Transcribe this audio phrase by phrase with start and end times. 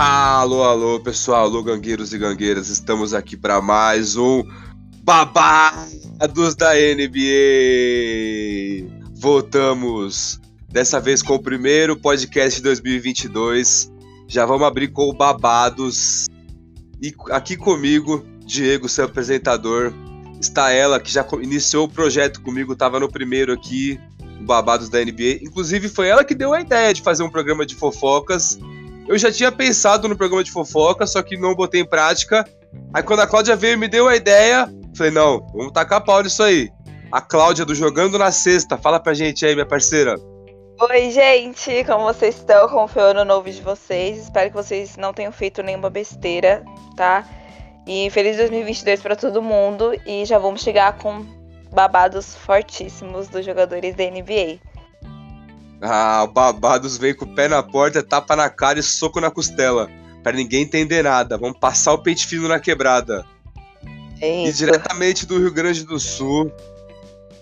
[0.00, 4.44] Alô, alô, pessoal, alô, gangueiros e gangueiras, estamos aqui para mais um
[5.02, 7.26] Babados da NBA.
[9.14, 13.90] Voltamos, dessa vez com o primeiro podcast de 2022.
[14.28, 16.28] Já vamos abrir com o Babados.
[17.02, 19.92] E aqui comigo, Diego, seu apresentador,
[20.40, 23.98] está ela que já iniciou o projeto comigo, estava no primeiro aqui,
[24.42, 25.42] Babados da NBA.
[25.42, 28.60] Inclusive, foi ela que deu a ideia de fazer um programa de fofocas
[29.08, 32.44] eu já tinha pensado no programa de fofoca, só que não botei em prática.
[32.92, 36.22] Aí quando a Cláudia veio e me deu a ideia, falei, não, vamos tacar pau
[36.22, 36.70] nisso aí.
[37.10, 40.14] A Cláudia do Jogando na Sexta, fala pra gente aí, minha parceira.
[40.80, 42.68] Oi, gente, como vocês estão?
[42.68, 44.18] Como foi o ano novo de vocês?
[44.18, 46.62] Espero que vocês não tenham feito nenhuma besteira,
[46.94, 47.26] tá?
[47.86, 49.92] E feliz 2022 para todo mundo.
[50.06, 51.26] E já vamos chegar com
[51.72, 54.60] babados fortíssimos dos jogadores da NBA.
[55.80, 59.30] Ah, o Babados vem com o pé na porta, tapa na cara e soco na
[59.30, 59.88] costela.
[60.22, 61.38] Pra ninguém entender nada.
[61.38, 63.24] Vamos passar o peito fino na quebrada.
[64.20, 66.52] É e diretamente do Rio Grande do Sul,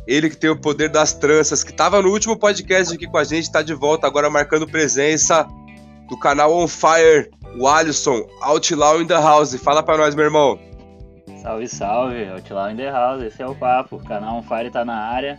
[0.06, 3.25] ele que tem o poder das tranças, que tava no último podcast aqui com a
[3.25, 5.47] gente, tá de volta agora marcando presença
[6.09, 9.55] do canal On Fire, o Alisson, Outlaw in the House.
[9.55, 10.59] Fala pra nós, meu irmão.
[11.43, 13.97] Salve, salve, Outlaw in the House, esse é o papo.
[13.97, 15.39] O canal On Fire tá na área.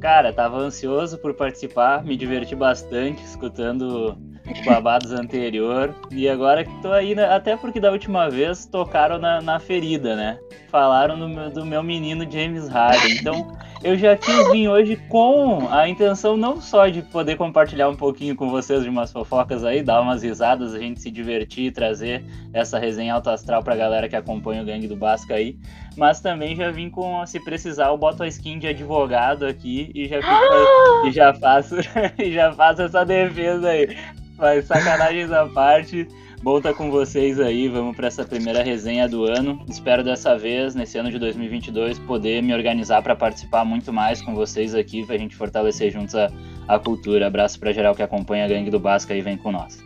[0.00, 4.16] Cara, tava ansioso por participar, me diverti bastante escutando
[4.64, 5.94] Babados anterior.
[6.10, 10.16] E agora que tô aí, né, até porque da última vez tocaram na, na ferida,
[10.16, 10.38] né?
[10.70, 13.12] Falaram do meu, do meu menino James Harden.
[13.12, 17.94] Então eu já quis vir hoje com a intenção não só de poder compartilhar um
[17.94, 21.70] pouquinho com vocês de umas fofocas aí, dar umas risadas, a gente se divertir e
[21.70, 25.56] trazer essa resenha alto astral pra galera que acompanha o Gangue do Basca aí,
[25.96, 30.08] mas também já vim com, se precisar, eu boto a skin de advogado aqui e
[30.08, 31.76] já, fico, e já faço
[32.18, 33.96] e já faço essa defesa aí.
[34.36, 36.06] Mas sacanagens à parte,
[36.40, 39.60] Bom estar tá com vocês aí, vamos para essa primeira resenha do ano.
[39.68, 44.36] Espero dessa vez, nesse ano de 2022, poder me organizar para participar muito mais com
[44.36, 46.30] vocês aqui, para a gente fortalecer juntos a,
[46.68, 47.26] a cultura.
[47.26, 49.78] Abraço para geral que acompanha a Gangue do Basca e vem com nós.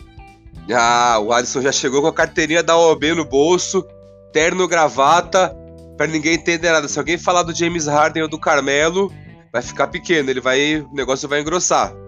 [0.70, 3.82] Ah, o Alisson já chegou com a carteirinha da OAB no bolso,
[4.30, 5.56] terno, gravata,
[5.96, 6.86] para ninguém entender nada.
[6.86, 9.10] Se alguém falar do James Harden ou do Carmelo,
[9.50, 12.01] vai ficar pequeno, ele vai, o negócio vai engrossar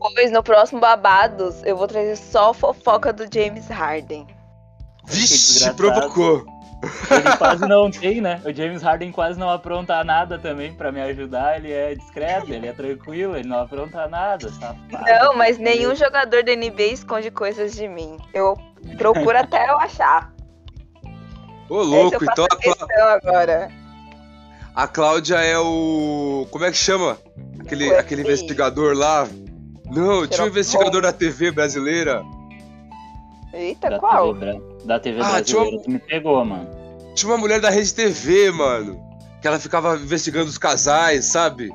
[0.00, 4.26] depois, no próximo Babados, eu vou trazer só fofoca do James Harden.
[5.04, 6.46] Vixe, provocou.
[7.10, 8.40] Ele quase não tem, né?
[8.42, 11.58] O James Harden quase não apronta nada também para me ajudar.
[11.58, 14.78] Ele é discreto, ele é tranquilo, ele não apronta nada, safado.
[14.90, 18.16] Não, mas nenhum jogador da NBA esconde coisas de mim.
[18.32, 18.56] Eu
[18.96, 20.32] procuro até eu achar.
[21.68, 23.12] Ô, louco, então a Clá...
[23.12, 23.70] agora.
[24.74, 26.46] A Cláudia é o.
[26.50, 27.18] Como é que chama?
[27.60, 29.28] Aquele, aquele investigador lá.
[29.90, 32.24] Não, tinha um investigador da TV brasileira.
[33.52, 34.34] Eita, da qual?
[34.34, 35.82] TV, da TV ah, brasileira, uma...
[35.88, 36.68] me pegou, mano.
[37.14, 39.00] Tinha uma mulher da Rede TV, mano.
[39.40, 41.70] Que ela ficava investigando os casais, sabe?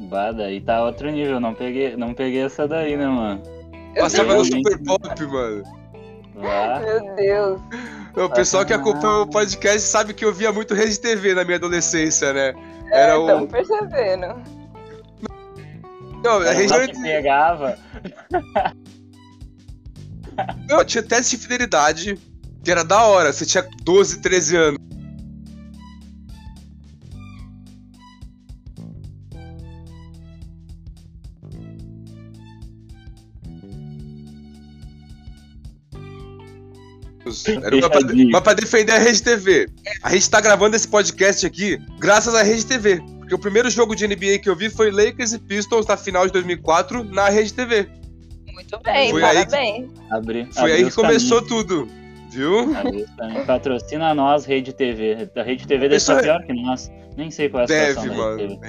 [0.00, 3.42] Bah, daí tá outro nível, não peguei, não peguei essa daí, né, mano?
[3.96, 5.62] Passava no Super Pop, mano.
[6.42, 6.80] Ah.
[6.80, 7.60] Meu Deus.
[8.16, 11.56] O pessoal que acompanha o podcast sabe que eu via muito Rede TV na minha
[11.56, 12.54] adolescência, né?
[12.90, 13.46] Era é, o...
[13.46, 14.34] percebendo.
[16.24, 17.78] Não, a gente não pegava.
[20.68, 22.18] Não, tinha teste de fidelidade,
[22.64, 23.32] que era da hora.
[23.32, 24.84] Você tinha 12, 13 anos.
[37.46, 39.68] Era pra, pra defender a Rede TV.
[40.02, 43.02] A gente tá gravando esse podcast aqui graças à Rede TV.
[43.34, 46.26] Porque o primeiro jogo de NBA que eu vi foi Lakers e Pistons na final
[46.26, 47.88] de 2004 na Rede TV.
[48.52, 49.52] Muito bem, foi parabéns.
[49.54, 51.64] Aí que, foi aí que começou caminhos.
[51.66, 51.88] tudo,
[52.30, 52.68] viu?
[53.44, 55.28] Patrocina nós, Rede TV.
[55.36, 56.90] A Rede TV deve estar pior que nós.
[57.16, 58.60] Nem sei qual é a deve, situação mano.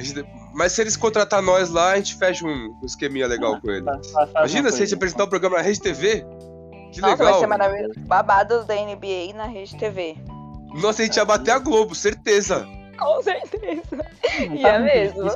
[0.54, 3.70] Mas se eles contratar nós lá, a gente fecha um, um esqueminha legal ah, com
[3.70, 3.86] eles.
[3.86, 6.26] Faz, faz Imagina se a gente apresentar o um programa na Rede TV.
[6.92, 7.32] Que Nossa, legal.
[7.32, 8.00] vai ser maravilhoso.
[8.00, 10.16] Babados da NBA na Rede TV.
[10.82, 12.68] Nossa, a gente ia bater a Globo, certeza.
[12.98, 14.06] Com certeza.
[14.40, 15.24] E é mesmo.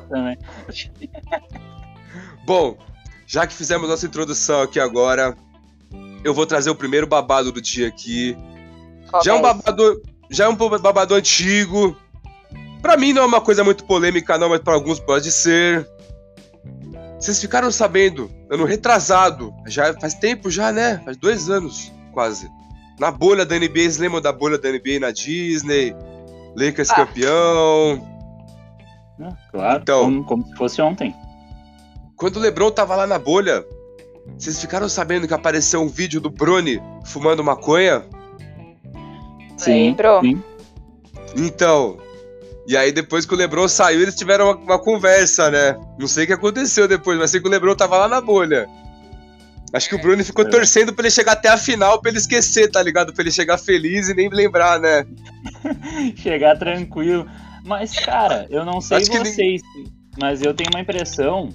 [2.46, 2.78] Bom,
[3.28, 5.36] já que fizemos nossa introdução aqui agora,
[6.24, 8.38] eu vou trazer o primeiro babado do dia aqui.
[9.10, 11.96] Qual já é um babado, já é um babado antigo.
[12.82, 15.88] Para mim não é uma coisa muito polêmica não, mas para alguns pode ser.
[17.20, 21.02] Vocês ficaram sabendo, ano retrasado, já faz tempo já, né?
[21.04, 22.50] Faz dois anos, quase.
[22.98, 25.94] Na bolha da NBA, vocês lembram da bolha da NBA na Disney?
[26.56, 26.96] Lakers ah.
[26.96, 28.08] campeão.
[29.22, 31.14] Ah, claro, então, como, como, se fosse ontem.
[32.16, 33.66] Quando o LeBron tava lá na bolha,
[34.38, 38.04] Vocês ficaram sabendo que apareceu um vídeo do Brony fumando maconha?
[39.58, 40.44] Sim, sim.
[41.36, 41.98] Então.
[42.68, 45.76] E aí, depois que o Lebron saiu, eles tiveram uma, uma conversa, né?
[45.98, 48.68] Não sei o que aconteceu depois, mas sei que o Lebron tava lá na bolha.
[49.74, 50.50] Acho que o Bruno ficou É.
[50.50, 53.14] torcendo pra ele chegar até a final, pra ele esquecer, tá ligado?
[53.14, 55.06] Pra ele chegar feliz e nem lembrar, né?
[56.16, 57.28] chegar tranquilo.
[57.66, 59.62] Mas, cara, eu não sei Acho que nem- vocês,
[60.20, 61.50] mas eu tenho uma impressão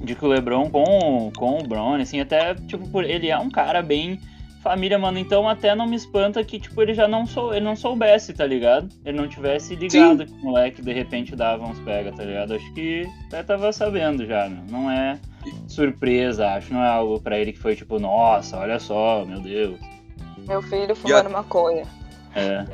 [0.00, 3.50] de que o LeBron com, com o Bron, assim, até, tipo, por, ele é um
[3.50, 4.20] cara bem
[4.62, 7.74] família, mano, então até não me espanta que, tipo, ele já não sou, ele não
[7.74, 8.88] soubesse, tá ligado?
[9.04, 12.54] Ele não tivesse ligado que o moleque de repente dava uns pega, tá ligado?
[12.54, 14.62] Acho que até tava sabendo já, né?
[14.70, 15.18] Não é
[15.66, 19.78] surpresa, acho, não é algo pra ele que foi tipo, nossa, olha só, meu Deus.
[20.46, 21.84] Meu filho fumando maconha.
[22.34, 22.64] É.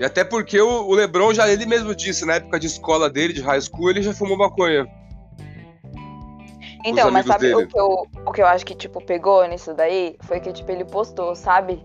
[0.00, 3.32] E até porque o, o Lebron já ele mesmo disse, na época de escola dele,
[3.32, 4.86] de high school, ele já fumou maconha.
[6.84, 7.64] Então, mas sabe dele.
[7.64, 10.16] o que, eu, o que eu acho que, tipo, pegou nisso daí?
[10.24, 11.82] Foi que, tipo, ele postou, sabe?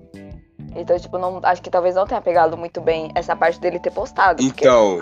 [0.76, 3.92] Então, tipo, não, acho que talvez não tenha pegado muito bem essa parte dele ter
[3.92, 4.44] postado.
[4.44, 5.02] porque- Então,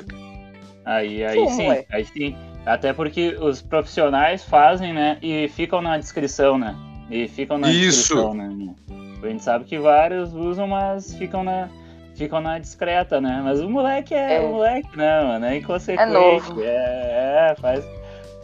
[0.86, 1.86] Aí, aí Como sim, é?
[1.92, 2.34] aí sim.
[2.68, 5.18] Até porque os profissionais fazem, né?
[5.22, 6.76] E ficam na descrição, né?
[7.10, 8.14] E ficam na Isso.
[8.16, 8.76] descrição, né?
[9.24, 11.70] A gente sabe que vários usam, mas ficam na,
[12.14, 13.42] ficam na discreta, né?
[13.44, 14.40] Mas o moleque é, É.
[14.42, 15.46] o moleque, né, mano?
[15.46, 16.10] É inconsequente.
[16.10, 16.62] É novo.
[16.62, 17.86] É, é, faz,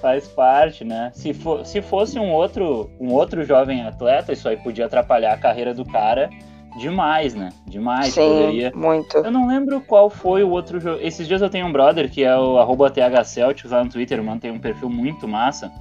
[0.02, 1.12] faz parte, né?
[1.14, 5.38] Se, for, se fosse um outro, um outro jovem atleta, isso aí podia atrapalhar a
[5.38, 6.30] carreira do cara
[6.78, 7.50] demais, né?
[7.68, 8.14] Demais.
[8.14, 9.18] Sim, Poderia muito.
[9.18, 11.00] eu não lembro qual foi o outro jogo.
[11.02, 14.40] Esses dias eu tenho um brother que é o arroba THCeltics lá no Twitter, mano,
[14.40, 15.72] tem um perfil muito massa.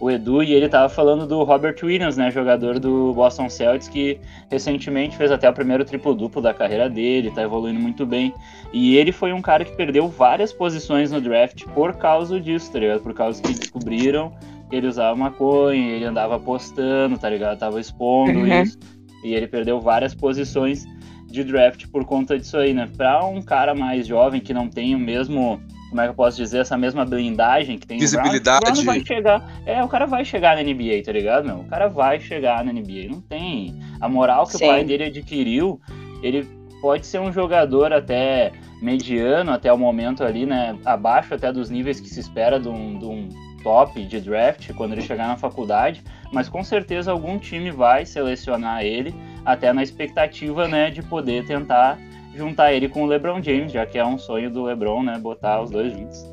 [0.00, 2.28] O Edu, e ele tava falando do Robert Williams, né?
[2.28, 4.18] Jogador do Boston Celtics, que
[4.50, 8.34] recentemente fez até o primeiro triplo-duplo da carreira dele, tá evoluindo muito bem.
[8.72, 12.80] E ele foi um cara que perdeu várias posições no draft por causa disso, tá
[12.80, 13.00] ligado?
[13.00, 14.32] Por causa que descobriram
[14.68, 17.56] que ele usava maconha, ele andava postando, tá ligado?
[17.60, 18.62] Tava expondo Uhum.
[18.62, 18.76] isso.
[19.22, 20.86] E ele perdeu várias posições
[21.26, 22.88] de draft por conta disso aí, né?
[22.96, 26.36] Pra um cara mais jovem que não tem o mesmo, como é que eu posso
[26.36, 28.58] dizer, essa mesma blindagem que tem Visibilidade.
[28.58, 31.46] o Brown, o Brown vai chegar, é, o cara vai chegar na NBA, tá ligado,
[31.46, 31.60] meu?
[31.60, 34.64] O cara vai chegar na NBA, não tem a moral que Sim.
[34.64, 35.80] o pai dele adquiriu,
[36.22, 36.46] ele
[36.82, 38.52] pode ser um jogador até
[38.82, 42.98] mediano até o momento ali, né, abaixo até dos níveis que se espera de um,
[42.98, 43.28] de um
[43.62, 46.02] top de draft quando ele chegar na faculdade,
[46.32, 49.14] mas com certeza algum time vai selecionar ele
[49.44, 51.98] até na expectativa, né, de poder tentar
[52.34, 55.60] juntar ele com o LeBron James, já que é um sonho do LeBron, né, botar
[55.60, 56.24] os dois juntos.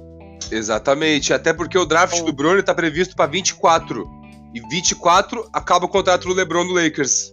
[0.51, 1.33] exatamente.
[1.33, 4.09] Até porque o draft do Bruno tá previsto pra 24.
[4.51, 7.31] E 24 acaba o contrato do Lebron no Lakers.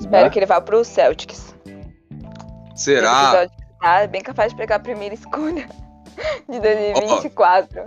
[0.00, 1.54] Espero que ele vá pro Celtics.
[2.74, 3.34] Será?
[3.34, 5.68] Episódio Tá bem capaz de pegar a primeira escolha
[6.48, 7.86] de 2024.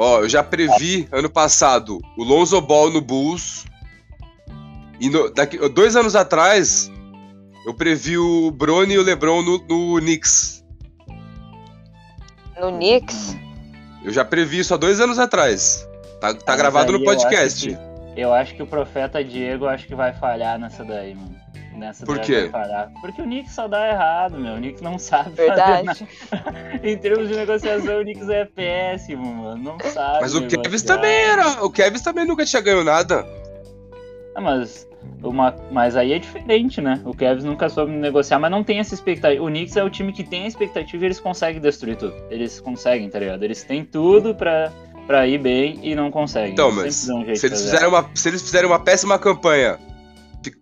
[0.00, 3.64] Ó, eu já previ ano passado o Lonzo Ball no Bulls.
[5.00, 6.88] E no- daqui, dois anos atrás,
[7.66, 10.64] eu previ o Bronny e o LeBron no, no Knicks.
[12.60, 13.36] No Knicks,
[14.04, 15.84] Eu já previ isso há dois anos atrás.
[16.20, 17.68] Tá, tá gravado no eu acho podcast.
[17.68, 17.88] que-
[18.20, 21.34] Eu acho que o profeta Diego acho que vai falhar nessa daí, mano.
[21.78, 22.50] Nessa Por quê?
[23.00, 24.54] Porque o Knicks só dá errado, meu.
[24.54, 25.72] O Knicks não sabe fazer nada.
[25.76, 26.08] verdade.
[26.82, 29.62] Em termos de negociação, o Knicks é péssimo, mano.
[29.62, 30.20] Não sabe.
[30.20, 30.46] Mas o.
[30.46, 31.64] Kevs também era.
[31.64, 33.24] O Kevs também nunca tinha ganho nada.
[34.34, 34.88] Ah, mas,
[35.22, 37.00] uma, mas aí é diferente, né?
[37.04, 39.42] O Kevs nunca soube negociar, mas não tem essa expectativa.
[39.42, 42.14] O Knicks é o time que tem a expectativa e eles conseguem destruir tudo.
[42.30, 43.42] Eles conseguem, tá ligado?
[43.44, 44.72] Eles têm tudo pra,
[45.06, 46.52] pra ir bem e não conseguem.
[46.52, 49.78] Então, Eles mas um jeito Se eles, fizerem uma, se eles fizerem uma péssima campanha,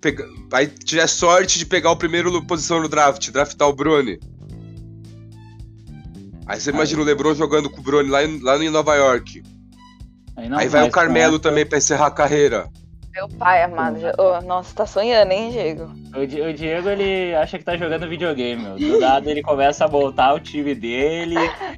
[0.01, 4.19] pega- aí tiver sorte de pegar o primeiro posição no draft, draftar o Brony.
[6.47, 9.43] Aí você imagina o LeBron jogando com o Brony lá em, lá em Nova York.
[10.37, 12.69] Aí, não, aí vai o Carmelo essa- também pra encerrar a carreira.
[13.13, 13.99] Meu pai amado.
[13.99, 15.91] já- Ô, nossa, tá sonhando, hein, Diego?
[16.15, 18.77] O, Di- o Diego, ele acha que tá jogando videogame, meu.
[18.77, 21.35] Do nada ele começa a montar o time dele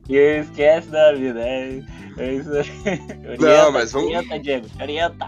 [0.09, 1.39] e ele esquece da vida.
[1.41, 1.81] É,
[2.19, 3.01] é isso aí.
[3.39, 5.27] Orienta, mas vamos- Orienta, Diego, orienta.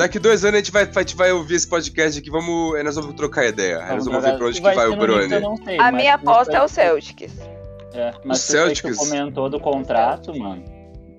[0.00, 2.82] Daqui dois anos a gente vai, a gente vai ouvir esse podcast aqui, vamos, aí
[2.82, 3.84] nós vamos trocar ideia.
[3.84, 5.30] Aí nós vamos ver pra onde que vai o Brony.
[5.30, 7.38] eu não sei, A minha aposta é o Celtics.
[7.92, 8.96] É, mas O aí que Celtics.
[8.96, 10.64] comentou do contrato, mano,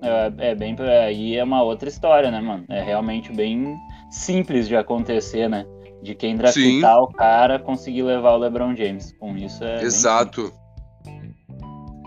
[0.02, 0.74] é, é bem.
[0.80, 2.64] Aí é uma outra história, né, mano?
[2.68, 3.76] É realmente bem
[4.10, 5.64] simples de acontecer, né?
[6.02, 9.12] De quem draftar o cara conseguir levar o LeBron James.
[9.12, 9.80] Com isso é.
[9.80, 10.52] Exato.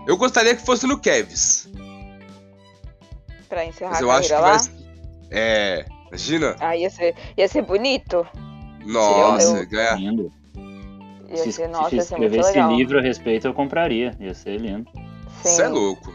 [0.06, 1.72] Eu gostaria que fosse no Kevs.
[3.48, 4.40] Pra encerrar Mas a eu acho que lá.
[4.58, 4.58] vai.
[5.30, 5.95] É.
[6.08, 6.56] Imagina?
[6.60, 8.26] Ah, ia ser, ia ser bonito.
[8.84, 9.96] Nossa, eu- ganhar.
[9.98, 10.32] lindo.
[11.28, 12.76] Ia Se, ser, se nossa, ia ser muito escrevesse legal.
[12.76, 14.16] livro a respeito, eu compraria.
[14.20, 14.88] Ia ser lindo.
[15.42, 15.48] Sim.
[15.48, 16.14] Isso é louco.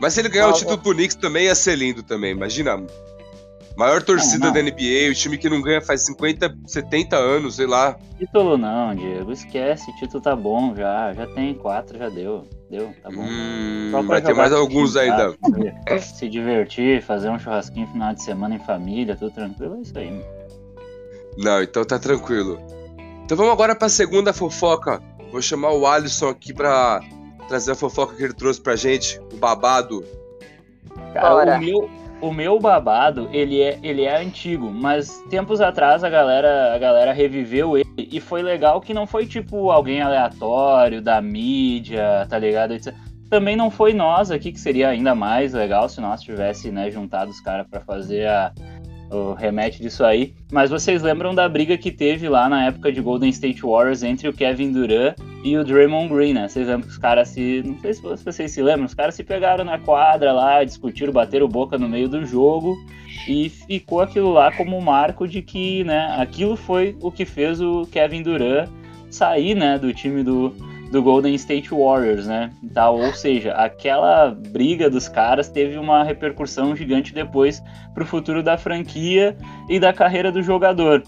[0.00, 2.82] Mas se ele ganhar o título pro Knicks também ia ser lindo também, imagina.
[3.76, 4.54] Maior torcida Não, não.
[4.54, 7.96] da NBA, o time que não ganha faz 50, 70 anos, sei lá.
[8.18, 9.32] Título não, Diego.
[9.32, 11.12] Esquece, título tá bom já.
[11.12, 12.44] Já tem quatro, já deu.
[12.70, 13.22] Deu, tá bom.
[13.22, 15.36] Hum, vai ter mais alguns time, ainda.
[16.00, 20.10] Se divertir, fazer um churrasquinho final de semana em família, tudo tranquilo, é isso aí.
[20.10, 20.24] mano.
[21.36, 22.60] Não, então tá tranquilo.
[23.24, 25.02] Então vamos agora pra segunda fofoca.
[25.32, 27.00] Vou chamar o Alisson aqui pra
[27.48, 30.04] trazer a fofoca que ele trouxe pra gente, o babado.
[31.12, 31.56] Cara, Bora.
[31.56, 31.90] o meu,
[32.28, 37.12] o meu babado, ele é, ele é antigo, mas tempos atrás a galera, a galera
[37.12, 42.74] reviveu ele e foi legal que não foi tipo alguém aleatório da mídia, tá ligado?
[43.28, 47.30] Também não foi nós aqui, que seria ainda mais legal se nós tivesse, né, juntado
[47.30, 48.52] os caras pra fazer a,
[49.10, 50.34] o remete disso aí.
[50.52, 54.28] Mas vocês lembram da briga que teve lá na época de Golden State Warriors entre
[54.28, 56.48] o Kevin Durant e o Draymond Green, né?
[56.48, 57.62] Vocês lembram que os caras se.
[57.64, 61.48] Não sei se vocês se lembram, os caras se pegaram na quadra lá, discutiram, bateram
[61.48, 62.76] boca no meio do jogo
[63.28, 67.60] e ficou aquilo lá como um marco de que, né, aquilo foi o que fez
[67.60, 68.68] o Kevin Durant
[69.10, 70.52] sair, né, do time do,
[70.94, 72.52] do Golden State Warriors, né?
[72.62, 73.00] e Tal.
[73.00, 77.60] Ou seja, aquela briga dos caras teve uma repercussão gigante depois
[77.92, 79.36] pro futuro da franquia
[79.68, 81.02] e da carreira do jogador.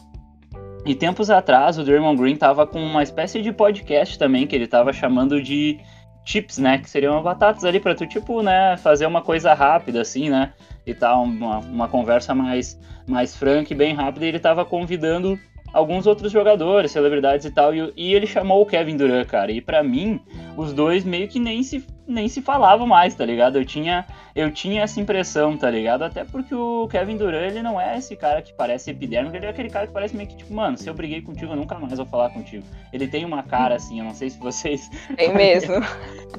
[0.85, 4.67] E tempos atrás, o Draymond Green tava com uma espécie de podcast também, que ele
[4.67, 5.79] tava chamando de
[6.25, 6.79] chips, né?
[6.79, 10.53] Que seriam batatas ali pra tu, tipo, né, fazer uma coisa rápida, assim, né?
[10.85, 12.77] E tal, uma, uma conversa mais,
[13.07, 14.25] mais franca e bem rápida.
[14.25, 15.39] E ele tava convidando
[15.73, 17.75] alguns outros jogadores, celebridades e tal.
[17.75, 19.51] E, e ele chamou o Kevin Durant, cara.
[19.53, 20.21] E pra mim,
[20.57, 23.57] os dois meio que nem se, nem se falavam mais, tá ligado?
[23.59, 26.03] Eu tinha, eu tinha essa impressão, tá ligado?
[26.03, 29.51] Até porque o Kevin Durant, ele não é esse cara que parece epidérmico, ele é
[29.51, 31.97] aquele cara que parece meio que tipo, mano, se eu briguei contigo, eu nunca mais
[31.97, 32.65] vou falar contigo.
[32.93, 34.91] Ele tem uma cara assim, eu não sei se vocês.
[35.17, 35.75] Tem mesmo.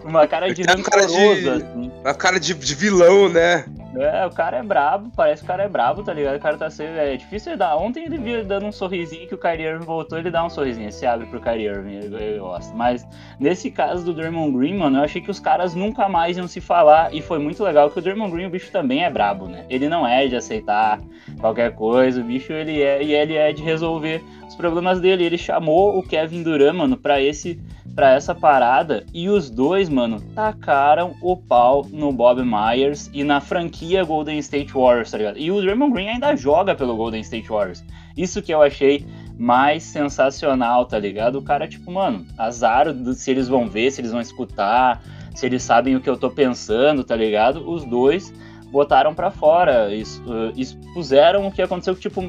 [0.03, 1.10] Uma cara de rancoroso,
[1.41, 1.91] de- assim.
[2.05, 3.65] A cara de, de vilão, né?
[4.01, 6.36] É, o cara é brabo, parece que o cara é brabo, tá ligado?
[6.36, 6.98] O cara tá sendo.
[6.98, 7.75] É difícil ele dar.
[7.75, 10.92] Ontem ele viu dando um sorrisinho que o Kyrie Irving voltou, ele dá um sorrisinho,
[10.92, 12.75] se abre pro Kyrie Irving, eu, eu gosto.
[12.75, 13.08] Mas
[13.39, 16.62] nesse caso do Draymond Green, mano, eu achei que os caras nunca mais iam se
[16.62, 19.66] falar e foi muito legal que o Draymond Green, o bicho também é brabo, né?
[19.70, 21.00] Ele não é de aceitar
[21.39, 25.24] qualquer coisa, o bicho ele é e ele é de resolver os problemas dele.
[25.24, 27.60] Ele chamou o Kevin Durant, mano, pra esse
[27.98, 33.42] pra essa parada e os dois, mano, tacaram o pau no Bob Myers e na
[33.42, 35.39] franquia Golden State Warriors, tá ligado?
[35.39, 37.84] E o Draymond Green ainda joga pelo Golden State Warriors.
[38.16, 39.04] Isso que eu achei
[39.36, 41.39] mais sensacional, tá ligado?
[41.39, 42.86] O cara, tipo, mano, azar
[43.16, 45.01] se eles vão ver, se eles vão escutar,
[45.34, 47.68] se eles sabem o que eu tô pensando, tá ligado?
[47.68, 48.32] Os dois
[48.72, 52.22] botaram pra fora, uh, expuseram o que aconteceu, que, tipo,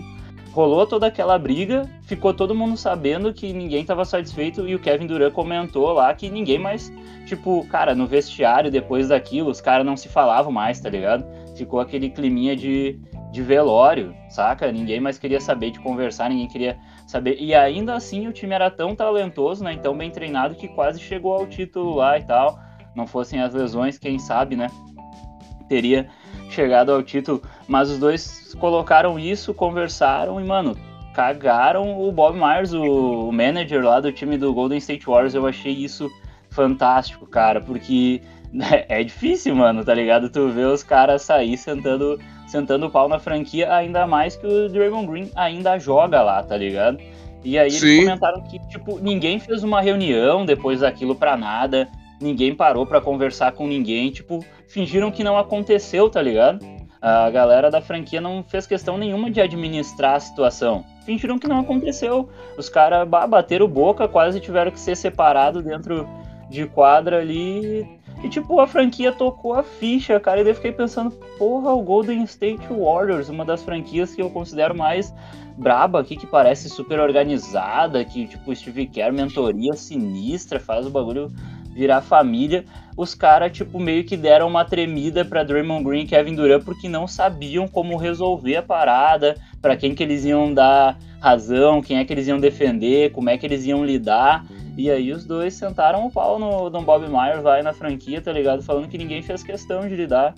[0.59, 5.07] rolou toda aquela briga, ficou todo mundo sabendo que ninguém tava satisfeito e o Kevin
[5.07, 6.93] Durant comentou lá que ninguém mais,
[7.27, 11.25] tipo, cara, no vestiário depois daquilo, os caras não se falavam mais, tá ligado?
[11.57, 12.99] Ficou aquele climinha de,
[13.31, 14.73] de velório, saca?
[14.73, 17.37] Ninguém mais queria saber de conversar, ninguém queria saber.
[17.39, 19.77] E ainda assim o time era tão talentoso, né?
[19.77, 22.59] Tão bem treinado que quase chegou ao título lá e tal.
[22.97, 24.67] Não fossem as lesões, quem sabe, né?
[25.69, 26.09] Teria
[26.49, 27.43] chegado ao título.
[27.67, 30.77] Mas os dois colocaram isso, conversaram e, mano,
[31.15, 35.35] cagaram o Bob Myers, o, manager lá do time do Golden State Warriors.
[35.35, 36.09] Eu achei isso
[36.51, 38.23] fantástico, cara, porque
[38.89, 40.31] é difícil, mano, tá ligado?
[40.31, 44.69] Tu vê os caras sair sentando, sentando o pau na franquia, ainda mais que o
[44.69, 46.99] Draymond Green ainda joga lá, tá ligado?
[47.45, 48.01] E aí eles Sim.
[48.01, 51.89] comentaram que, tipo, ninguém fez uma reunião depois daquilo pra nada,
[52.21, 56.65] ninguém parou pra conversar com ninguém, tipo, fingiram que não aconteceu, tá ligado?
[57.01, 60.85] A galera da franquia não fez questão nenhuma de administrar a situação.
[61.05, 62.29] Fingiram que não aconteceu.
[62.57, 66.09] Os caras bateram boca, quase tiveram que ser separados dentro
[66.51, 67.89] de quadra ali.
[68.23, 70.41] E, tipo, a franquia tocou a ficha, cara.
[70.41, 74.29] E daí eu fiquei pensando, porra, o Golden State Warriors, uma das franquias que eu
[74.29, 75.15] considero mais
[75.57, 81.33] braba aqui, que parece super organizada, que, tipo, Steve Kerr, mentoria sinistra, faz o bagulho
[81.79, 82.65] virar família.
[82.97, 86.89] Os caras, tipo, meio que deram uma tremida pra Draymond Green e Kevin Durant porque
[86.89, 92.05] não sabiam como resolver a parada, pra quem que eles iam dar razão, quem é
[92.05, 94.45] que eles iam defender, como é que eles iam lidar.
[94.77, 98.33] E aí os dois sentaram o pau no, no Bob Myers vai na franquia, tá
[98.33, 98.63] ligado?
[98.63, 100.35] Falando que ninguém fez questão de lidar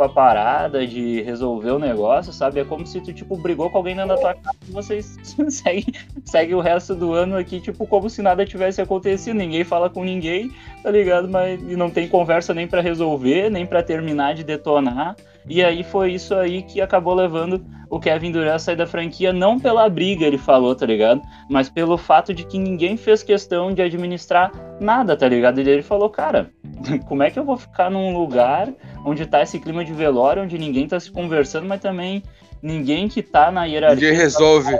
[0.00, 2.58] com a parada, de resolver o negócio, sabe?
[2.58, 5.18] É como se tu, tipo, brigou com alguém dentro da tua casa e vocês
[5.50, 5.84] seguem
[6.24, 9.36] segue o resto do ano aqui, tipo, como se nada tivesse acontecido.
[9.36, 10.50] Ninguém fala com ninguém,
[10.82, 11.28] tá ligado?
[11.28, 15.16] Mas e não tem conversa nem pra resolver, nem pra terminar de detonar.
[15.48, 19.32] E aí foi isso aí que acabou levando o Kevin Durant a sair da franquia,
[19.32, 21.20] não pela briga, ele falou, tá ligado?
[21.48, 25.60] Mas pelo fato de que ninguém fez questão de administrar nada, tá ligado?
[25.60, 26.50] E ele falou, cara,
[27.08, 28.68] como é que eu vou ficar num lugar
[29.04, 32.22] onde tá esse clima de velório, onde ninguém tá se conversando, mas também
[32.62, 34.08] ninguém que tá na hierarquia.
[34.08, 34.78] Ninguém resolve.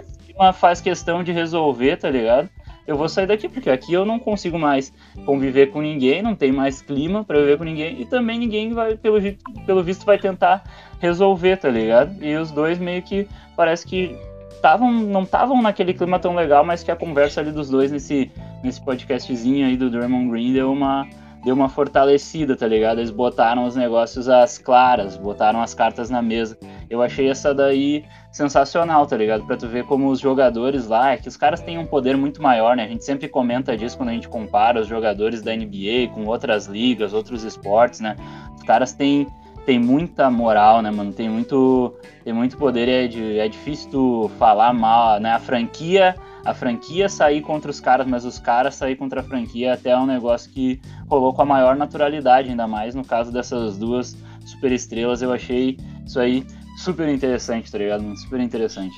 [0.54, 2.48] Faz questão de resolver, tá ligado?
[2.90, 4.92] Eu vou sair daqui, porque aqui eu não consigo mais
[5.24, 8.96] conviver com ninguém, não tem mais clima para viver com ninguém, e também ninguém vai,
[8.96, 9.16] pelo,
[9.64, 10.64] pelo visto, vai tentar
[10.98, 12.12] resolver, tá ligado?
[12.20, 14.18] E os dois meio que parece que
[14.60, 18.28] tavam, não estavam naquele clima tão legal, mas que a conversa ali dos dois nesse,
[18.60, 21.06] nesse podcastzinho aí do Draymond Green deu uma,
[21.44, 22.98] deu uma fortalecida, tá ligado?
[22.98, 26.58] Eles botaram os negócios às claras, botaram as cartas na mesa.
[26.88, 29.46] Eu achei essa daí sensacional, tá ligado?
[29.46, 32.42] Pra tu ver como os jogadores lá, é que os caras têm um poder muito
[32.42, 32.84] maior, né?
[32.84, 36.66] A gente sempre comenta disso quando a gente compara os jogadores da NBA com outras
[36.66, 38.16] ligas, outros esportes, né?
[38.56, 39.26] Os caras têm
[39.66, 41.12] tem muita moral, né, mano?
[41.12, 41.94] Tem muito,
[42.24, 45.32] tem muito poder é, de, é difícil tu falar mal, né?
[45.32, 46.16] A franquia,
[46.50, 49.96] a franquia sair contra os caras, mas os caras sair contra a franquia até é
[49.96, 54.72] um negócio que rolou com a maior naturalidade, ainda mais no caso dessas duas super
[54.72, 55.22] estrelas.
[55.22, 56.44] Eu achei isso aí
[56.76, 58.16] super interessante, tá ligado?
[58.16, 58.94] Super interessante.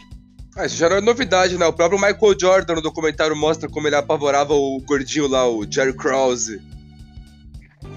[0.56, 1.66] Ah, isso já não é novidade, né?
[1.66, 5.96] O próprio Michael Jordan no documentário mostra como ele apavorava o gordinho lá, o Jerry
[5.96, 6.60] Krause.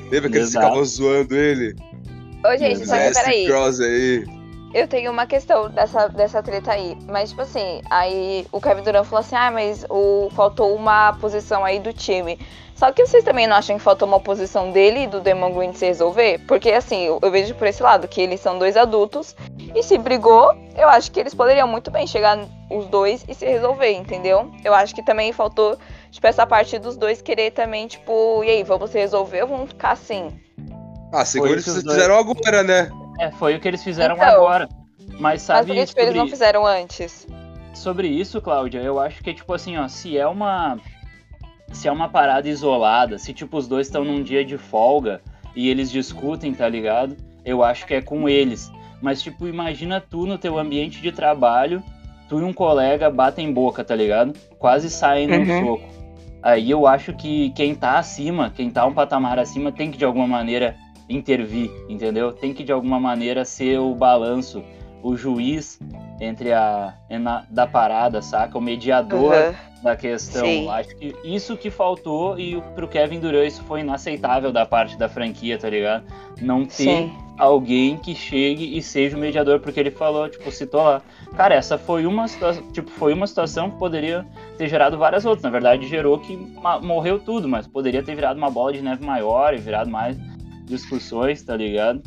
[0.10, 1.76] Lembra que eles ficavam zoando ele?
[2.46, 3.48] Ô, gente, só que peraí.
[3.84, 4.26] Aí.
[4.76, 6.98] Eu tenho uma questão dessa, dessa treta aí.
[7.08, 11.64] Mas, tipo assim, aí o Kevin Durant falou assim: ah, mas o, faltou uma posição
[11.64, 12.38] aí do time.
[12.76, 15.72] Só que vocês também não acham que faltou uma posição dele e do Demon Green
[15.72, 16.40] se resolver?
[16.46, 19.34] Porque, assim, eu, eu, vejo por esse lado, que eles são dois adultos.
[19.74, 22.38] E se brigou, eu acho que eles poderiam muito bem chegar
[22.70, 24.52] os dois e se resolver, entendeu?
[24.62, 25.78] Eu acho que também faltou,
[26.12, 29.70] tipo, essa parte dos dois querer também, tipo, e aí, vamos se resolver ou vamos
[29.70, 30.38] ficar assim?
[31.14, 32.92] Ah, segundo eles fizeram agora, né?
[33.20, 34.70] É, foi o que eles fizeram então, agora.
[35.20, 35.74] Mas sabe.
[35.74, 37.28] Mas por que eles não fizeram antes?
[37.74, 40.78] Sobre isso, Cláudia, eu acho que, tipo assim, ó, se é uma.
[41.72, 45.22] Se é uma parada isolada, se tipo os dois estão num dia de folga
[45.56, 47.18] e eles discutem, tá ligado?
[47.44, 48.72] Eu acho que é com eles.
[49.02, 51.84] Mas, tipo, imagina tu no teu ambiente de trabalho,
[52.30, 54.34] tu e um colega batem boca, tá ligado?
[54.58, 55.46] Quase saem uhum.
[55.46, 55.96] no soco.
[56.42, 60.06] Aí eu acho que quem tá acima, quem tá um patamar acima, tem que de
[60.06, 60.76] alguma maneira
[61.10, 62.32] intervir, entendeu?
[62.32, 64.64] Tem que de alguma maneira ser o balanço,
[65.04, 65.80] o juiz
[66.20, 68.58] entre a na, da parada, saca?
[68.58, 69.84] O mediador uhum.
[69.84, 70.46] da questão.
[70.46, 70.70] Sim.
[70.70, 75.08] Acho que isso que faltou e pro Kevin Durant isso foi inaceitável da parte da
[75.08, 76.06] franquia, tá ligado?
[76.42, 77.14] Não ter Sim.
[77.38, 81.02] alguém que chegue e seja o mediador, porque ele falou, tipo, citou lá.
[81.38, 84.26] Cara, essa foi uma situação, tipo, foi uma situação que poderia
[84.58, 85.44] ter gerado várias outras.
[85.44, 86.36] Na verdade, gerou que
[86.82, 90.18] morreu tudo, mas poderia ter virado uma bola de neve maior e virado mais
[90.66, 92.02] discussões, tá ligado?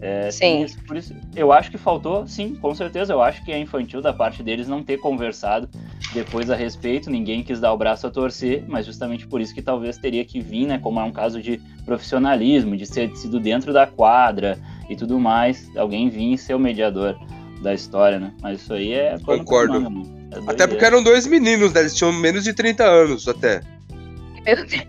[0.00, 0.62] É, sim.
[0.62, 3.12] Isso, por isso, eu acho que faltou, sim, com certeza.
[3.12, 5.68] Eu acho que é infantil da parte deles não ter conversado
[6.14, 7.10] depois a respeito.
[7.10, 10.40] Ninguém quis dar o braço a torcer, mas justamente por isso que talvez teria que
[10.40, 10.78] vir, né?
[10.78, 14.58] Como é um caso de profissionalismo, de ser sido dentro da quadra
[14.88, 17.18] e tudo mais, alguém vir e ser o mediador
[17.60, 18.32] da história, né?
[18.40, 19.18] Mas isso aí é.
[19.18, 19.76] Concordo.
[20.32, 21.80] É até porque eram dois meninos, né?
[21.80, 23.60] Eles tinham menos de 30 anos até.
[24.44, 24.86] Meu Deus.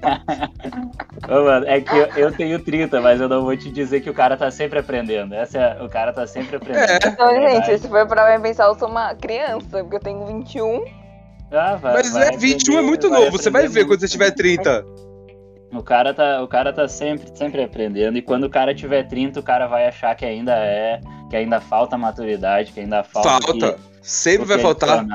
[1.30, 4.10] Ô, mano, é que eu, eu, tenho 30, mas eu não vou te dizer que
[4.10, 5.34] o cara tá sempre aprendendo.
[5.34, 6.90] Essa é, o cara tá sempre aprendendo.
[6.90, 7.00] É.
[7.06, 10.84] Então, gente, se for pra mim pensar, eu sou uma criança, porque eu tenho 21.
[11.52, 14.32] Ah, vai, mas vai é, 21 é muito novo, você vai ver quando você tiver
[14.32, 14.86] 30.
[15.74, 18.18] O cara tá, o cara tá sempre, sempre aprendendo.
[18.18, 21.62] E quando o cara tiver 30, o cara vai achar que ainda é, que ainda
[21.62, 23.30] falta maturidade, que ainda falta.
[23.30, 23.74] Falta.
[23.74, 25.06] Que, sempre vai faltar.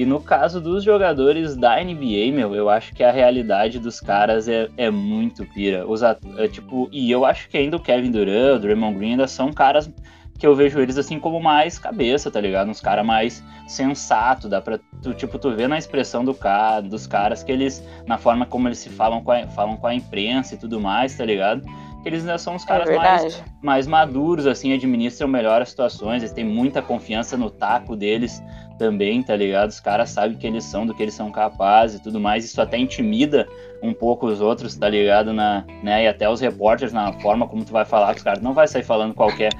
[0.00, 4.48] E no caso dos jogadores da NBA, meu, eu acho que a realidade dos caras
[4.48, 5.86] é, é muito pira.
[5.86, 6.16] Os é,
[6.50, 9.92] tipo, e eu acho que ainda o Kevin Durant, o Draymond Green ainda são caras
[10.38, 12.70] que eu vejo eles assim como mais cabeça, tá ligado?
[12.70, 17.06] Uns caras mais sensato, dá pra tu, tipo, tu vê na expressão do cara, dos
[17.06, 20.54] caras que eles, na forma como eles se falam com a, falam com a imprensa
[20.54, 21.62] e tudo mais, tá ligado?
[22.02, 25.68] Que eles ainda são os é caras é mais, mais maduros, assim, administram melhor as
[25.68, 28.42] situações, eles têm muita confiança no taco deles,
[28.80, 29.68] também, tá ligado?
[29.68, 32.46] Os caras sabem quem eles são, do que eles são capazes e tudo mais.
[32.46, 33.46] Isso até intimida
[33.82, 35.34] um pouco os outros, tá ligado?
[35.34, 36.04] Na, né?
[36.04, 38.82] E até os repórteres, na forma como tu vai falar, os caras não vai sair
[38.82, 39.50] falando qualquer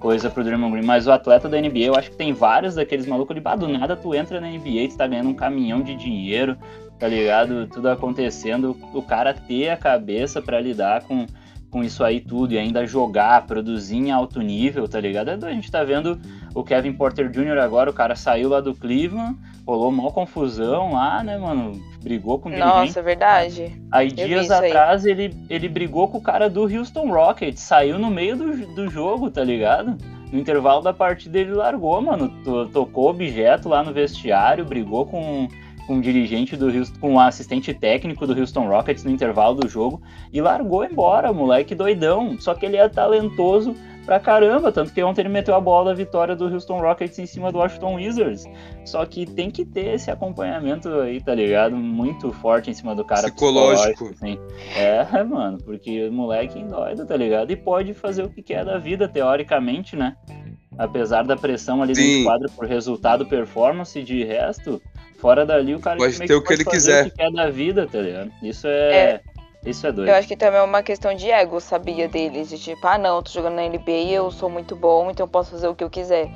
[0.00, 3.06] coisa pro Draymond Green, mas o atleta da NBA, eu acho que tem vários daqueles
[3.06, 5.94] malucos de bah, do nada tu entra na NBA, tu tá ganhando um caminhão de
[5.94, 6.56] dinheiro,
[6.98, 7.68] tá ligado?
[7.68, 11.26] Tudo acontecendo, o cara ter a cabeça para lidar com
[11.72, 15.30] com isso aí tudo e ainda jogar, produzir em alto nível, tá ligado?
[15.30, 16.20] É a gente tá vendo
[16.54, 17.58] o Kevin Porter Jr.
[17.58, 21.80] agora, o cara saiu lá do Cleveland, rolou uma confusão lá, né, mano?
[22.02, 22.64] Brigou com ninguém.
[22.64, 23.82] Nossa, é verdade.
[23.90, 25.12] Aí Eu dias atrás aí.
[25.12, 29.30] ele, ele brigou com o cara do Houston Rockets, saiu no meio do, do jogo,
[29.30, 29.96] tá ligado?
[30.30, 32.30] No intervalo da partida ele largou, mano.
[32.70, 35.48] Tocou objeto lá no vestiário, brigou com
[35.92, 39.68] com um dirigente do Houston, com um assistente técnico do Houston Rockets no intervalo do
[39.68, 40.00] jogo
[40.32, 42.40] e largou embora, moleque doidão.
[42.40, 43.76] Só que ele é talentoso
[44.06, 44.72] pra caramba.
[44.72, 47.58] Tanto que ontem ele meteu a bola da vitória do Houston Rockets em cima do
[47.58, 48.44] Washington Wizards.
[48.86, 51.76] Só que tem que ter esse acompanhamento aí, tá ligado?
[51.76, 53.24] Muito forte em cima do cara.
[53.24, 54.08] Psicológico.
[54.08, 54.38] Assim.
[54.74, 57.50] É, mano, porque o moleque é doido, tá ligado?
[57.50, 60.16] E pode fazer o que quer da vida, teoricamente, né?
[60.78, 62.20] Apesar da pressão ali Sim.
[62.20, 64.80] no quadro por resultado, performance, de resto,
[65.22, 67.06] fora dali o cara Pode ter o que ele quiser.
[67.06, 68.30] O que quer da vida, tá ligado?
[68.42, 69.20] Isso é.
[69.64, 70.08] Isso é doido.
[70.08, 72.48] Eu acho que também é uma questão de ego, sabia, deles.
[72.48, 75.28] De tipo, ah não, tô jogando na NBA e eu sou muito bom, então eu
[75.28, 76.28] posso fazer o que eu quiser.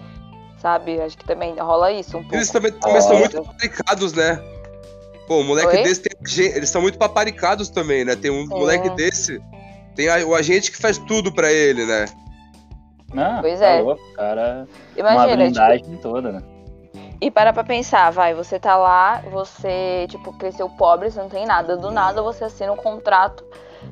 [0.59, 1.01] Sabe?
[1.01, 2.37] Acho que também rola isso um pouco.
[2.37, 3.18] Eles também, também são É.
[3.18, 4.40] muito paparicados, né?
[5.27, 5.83] Pô, o moleque Oi?
[5.83, 6.46] desse tem.
[6.55, 8.14] Eles são muito paparicados também, né?
[8.14, 8.55] Tem um Sim.
[8.55, 9.40] moleque desse.
[9.96, 12.07] Tem a- o agente que faz tudo pra ele, né?
[13.12, 13.81] Não, Pois tá é.
[13.81, 14.68] louco, o cara.
[14.96, 16.42] uma Imagina, tipo, blindagem toda, né?
[17.21, 21.47] E para pra pensar, vai, você tá lá, você, tipo, cresceu pobre, você não tem
[21.47, 21.77] nada.
[21.77, 23.45] Do nada você assina um contrato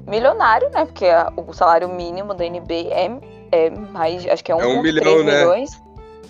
[0.07, 0.85] milionário, né?
[0.85, 1.07] Porque
[1.37, 3.11] o salário mínimo da NBA é,
[3.53, 5.39] é mais, acho que é 1,3 um milhão, né?
[5.39, 5.84] milhões.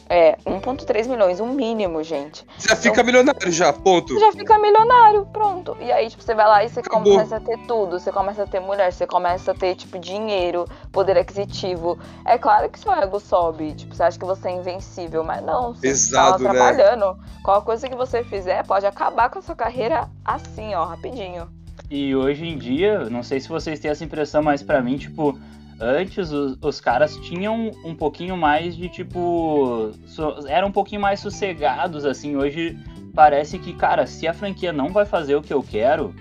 [0.08, 2.44] É, 1,3 milhões, um mínimo, gente.
[2.58, 4.18] Você já fica milionário já, ponto.
[4.18, 5.76] Já fica milionário, pronto.
[5.80, 7.12] E aí, tipo, você vai lá e você Acabou.
[7.12, 7.98] começa a ter tudo.
[7.98, 11.98] Você começa a ter mulher, você começa a ter, tipo, dinheiro, poder aquisitivo.
[12.24, 13.72] É claro que seu ego sobe.
[13.72, 15.74] Tipo, você acha que você é invencível, mas não.
[15.74, 16.58] Você Pesado, tá né?
[16.58, 17.18] trabalhando.
[17.42, 21.48] Qualquer coisa que você fizer pode acabar com a sua carreira assim, ó, rapidinho.
[21.90, 25.38] E hoje em dia, não sei se vocês têm essa impressão, mas pra mim, tipo,
[25.80, 29.90] antes os, os caras tinham um pouquinho mais de, tipo.
[30.06, 32.36] so- eram um pouquinho mais sossegados, assim.
[32.36, 32.78] Hoje
[33.14, 36.14] parece que, cara, se a franquia não vai fazer o que eu quero,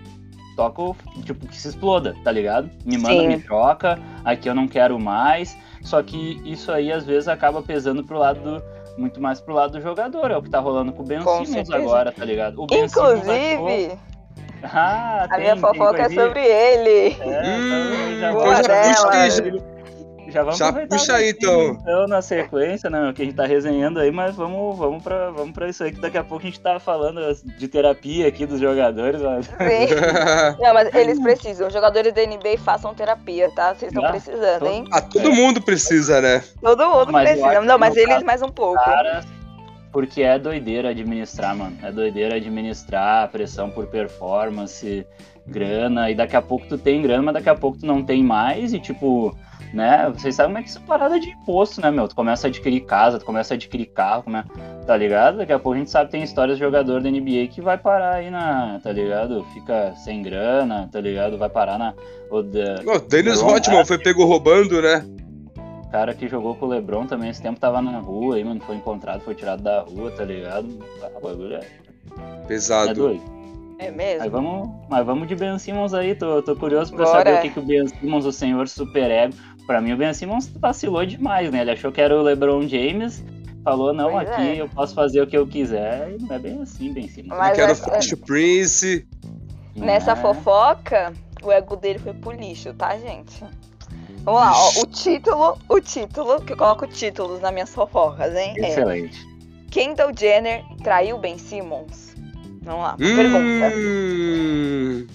[0.55, 0.95] toca o.
[1.23, 2.69] Tipo, que se exploda, tá ligado?
[2.85, 3.27] Me manda, Sim.
[3.27, 5.57] me troca, aqui eu não quero mais.
[5.81, 8.73] Só que isso aí às vezes acaba pesando pro lado do.
[8.97, 11.31] Muito mais pro lado do jogador, é o que tá rolando com o Ben Com
[11.43, 11.77] Simmons certeza.
[11.77, 12.61] agora, tá ligado?
[12.61, 13.97] O Ben Inclusive,
[14.63, 17.17] Ah, a tem- minha tem fofoca é sobre ele.
[17.19, 19.29] É, Hum, então já dela.
[19.29, 19.39] já,
[20.29, 21.77] já vamos Já puxa aí, pouquinho, então.
[21.81, 25.51] então na sequência, né, que a gente tá resenhando aí, mas vamos, vamos, pra, vamos
[25.53, 27.19] pra isso aí, que daqui a pouco a gente tá falando
[27.57, 29.21] de terapia aqui dos jogadores.
[29.21, 29.45] Mas...
[29.51, 30.59] Sim.
[30.59, 31.67] Não, mas eles precisam.
[31.67, 33.75] Os jogadores da NBA façam terapia, tá?
[33.75, 34.85] Vocês estão Ah, precisando, hein?
[34.91, 36.41] ah, todo mundo precisa, né?
[36.61, 37.61] Todo mundo Mas eu precisa.
[37.61, 38.83] Não, mas eles mais um pouco.
[38.83, 39.21] Cara,
[39.93, 41.77] porque é doideira administrar, mano.
[41.83, 45.05] É doideira administrar pressão por performance,
[45.45, 48.23] grana, e daqui a pouco tu tem grana, mas daqui a pouco tu não tem
[48.23, 49.37] mais, e tipo,
[49.71, 50.11] né?
[50.11, 52.07] Vocês sabem como é que isso é parada de imposto, né, meu?
[52.07, 54.43] Tu começa a adquirir casa, tu começa a adquirir carro, come...
[54.87, 55.37] tá ligado?
[55.37, 57.77] Daqui a pouco a gente sabe que tem histórias de jogador da NBA que vai
[57.77, 59.45] parar aí na, tá ligado?
[59.53, 61.37] Fica sem grana, tá ligado?
[61.37, 61.93] Vai parar na.
[62.31, 62.81] O da...
[62.85, 65.05] O Dennis Rodman foi pego roubando, né?
[65.93, 68.59] O cara que jogou com o Lebron também esse tempo tava na rua aí, mano.
[68.61, 70.67] Foi encontrado, foi tirado da rua, tá ligado?
[71.03, 72.95] Ah, O bagulho é, é Pesado.
[72.95, 73.21] doido.
[73.77, 74.29] É Mas mesmo?
[74.31, 77.17] vamos, mas vamos de Ben Simmons aí, tô, tô curioso pra Bora.
[77.19, 79.35] saber o que, que o Ben Simmons, o senhor super ego.
[79.67, 81.61] Pra mim, o Ben Simmons vacilou demais, né?
[81.61, 83.23] Ele achou que era o LeBron James,
[83.63, 84.61] falou, não, Pois aqui é.
[84.61, 86.09] eu posso fazer o que eu quiser.
[86.11, 87.37] E não é bem assim, Ben Simmons.
[87.37, 89.07] Mas Eu quero essa- Fresh Prince.
[89.75, 90.15] Nessa É.
[90.15, 93.43] fofoca, o ego dele foi pro lixo, tá, gente?
[94.23, 98.53] Vamos lá, ó, o título, o título, que eu coloco títulos nas minhas fofocas, hein?
[98.57, 99.19] É Excelente.
[99.69, 102.15] Kendall Jenner traiu Ben Simmons?
[102.61, 103.75] Vamos lá, pergunta.
[103.75, 105.07] Hum,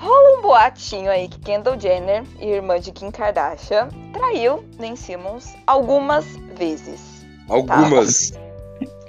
[0.00, 6.24] Um boatinho aí que Kendall Jenner, irmã de Kim Kardashian, traiu Ben Simmons algumas
[6.56, 7.26] vezes.
[7.48, 8.32] algumas.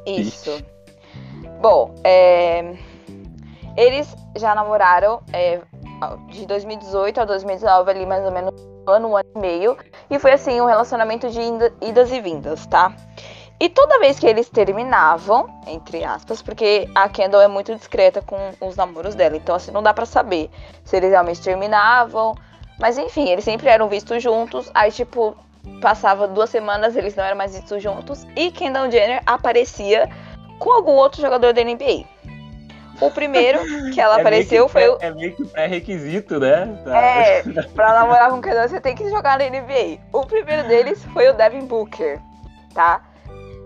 [0.07, 0.63] Isso.
[1.61, 2.75] Bom, é,
[3.77, 5.61] eles já namoraram é,
[6.29, 8.53] de 2018 a 2019, ali mais ou menos
[8.87, 9.77] ano, um ano e meio.
[10.09, 11.39] E foi assim, um relacionamento de
[11.81, 12.93] idas e vindas, tá?
[13.59, 18.37] E toda vez que eles terminavam, entre aspas, porque a Kendall é muito discreta com
[18.59, 20.49] os namoros dela, então assim, não dá pra saber
[20.83, 22.35] se eles realmente terminavam.
[22.77, 24.69] Mas enfim, eles sempre eram vistos juntos.
[24.73, 25.35] Aí, tipo,
[25.81, 28.25] passava duas semanas, eles não eram mais vistos juntos.
[28.35, 30.09] E Kendall Jenner aparecia
[30.59, 32.14] com algum outro jogador da NBA.
[33.01, 33.59] O primeiro
[33.93, 34.97] que ela É apareceu que foi o.
[35.01, 36.79] É meio que pré-requisito, né?
[36.83, 36.97] Tá.
[36.97, 39.99] É, pra namorar com Kendall você tem que jogar na NBA.
[40.13, 42.19] O primeiro deles foi o Devin Booker,
[42.73, 43.01] tá?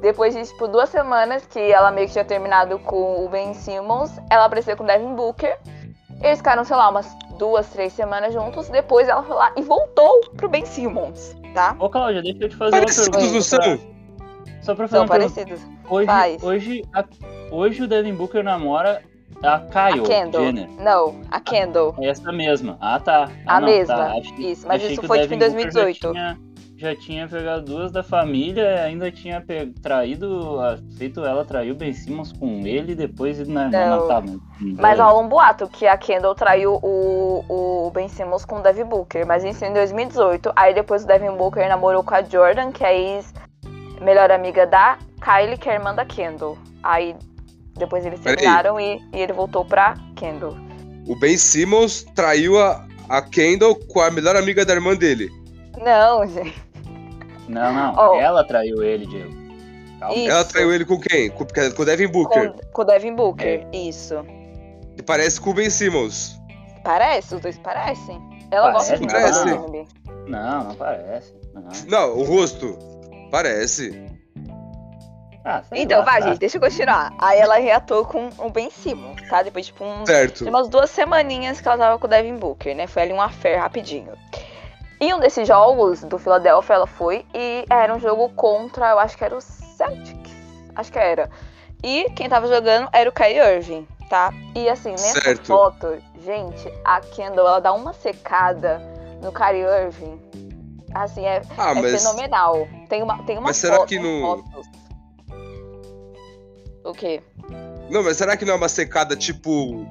[0.02, 4.18] Depois de, tipo, duas semanas que ela meio que tinha terminado com o Ben Simmons,
[4.32, 5.58] ela apareceu com o Devin Booker.
[6.22, 8.68] Eles ficaram, sei lá, umas duas, três semanas juntos.
[8.70, 11.76] Depois ela foi lá e voltou pro Ben Simmons, tá?
[11.80, 13.34] Ô, Cláudia, deixa eu te fazer uma Parecidos pergunta.
[13.34, 14.00] não são?
[14.62, 15.34] Só pra fazer São uma pergunta.
[15.46, 15.62] parecidos.
[15.90, 16.44] Hoje, Faz.
[16.44, 17.06] hoje, a-
[17.52, 19.02] hoje o Devin Booker namora
[19.44, 20.42] a Kyle A Kendall.
[20.46, 20.70] Jenner.
[20.80, 21.96] Não, a Kendall.
[22.00, 22.78] É essa mesma.
[22.82, 23.30] Ah, tá.
[23.46, 23.96] Ah, A não, mesma.
[23.96, 24.12] Tá.
[24.14, 26.12] Achei- Isso, mas isso foi tipo em Booker já 2018.
[26.12, 26.38] tinha-
[26.78, 30.58] já tinha pegado duas da família, ainda tinha pe- traído,
[30.98, 34.08] feito ela trair o Ben Simmons com ele e depois na, na, Não.
[34.08, 34.24] tá,
[34.78, 37.44] Mas rola um boato que a Kendall traiu o,
[37.88, 40.54] o Ben Simmons com o Devin Booker, mas isso em 2018.
[40.56, 43.34] Aí depois o Devin Booker namorou com a Jordan, que é a ex
[44.02, 46.58] melhor amiga da Kylie, que é irmã da Kendall.
[46.82, 47.14] Aí
[47.80, 50.56] depois eles terminaram e, e ele voltou pra Kendall.
[51.08, 55.30] O Ben Simmons traiu a, a Kendall com a melhor amiga da irmã dele.
[55.84, 56.62] Não, gente.
[57.48, 58.16] Não, não, Oh.
[58.20, 59.34] ela traiu ele, Diego.
[60.02, 61.30] Ela traiu ele com quem?
[61.32, 62.54] Com, com o Devin Booker.
[62.54, 64.24] Com, com o Devin Booker, isso.
[64.96, 66.40] Que parece com o Ben Simmons.
[66.84, 67.36] Parece?
[67.36, 68.22] Os dois parecem?
[68.52, 69.46] Ela gosta de Parece.
[70.28, 71.34] Não, não parece.
[71.54, 71.64] Não.
[71.88, 72.78] Não, o rosto.
[73.32, 74.09] Parece.
[75.52, 76.28] Ah, Então, lá, vai, tá.
[76.30, 77.12] gente, deixa eu continuar.
[77.18, 79.42] Aí ela reatou com o Ben Simmons, tá?
[79.42, 80.44] Depois, tipo, um, Certo.
[80.44, 82.86] de umas duas semaninhas que ela tava com o Devin Booker, né?
[82.86, 84.14] Foi ali um affair rapidinho.
[85.02, 89.18] Em um desses jogos do Philadelphia, ela foi e era um jogo contra, eu acho
[89.18, 90.32] que era o Celtics.
[90.76, 91.30] Acho que era.
[91.82, 94.32] E quem tava jogando era o Kyrie Irving, tá?
[94.54, 95.48] E assim, nessa Certo.
[95.48, 98.82] foto, gente, a Kendall, ela dá uma secada
[99.24, 100.22] no Kyrie Irving.
[100.94, 102.02] Assim, é, Ah, é mas.
[102.04, 102.68] fenomenal.
[102.90, 104.68] Tem uma, tem uma Mas será foto, que no- fotos.
[106.90, 107.22] O quê?
[107.90, 109.86] Não, mas será que não é uma secada tipo.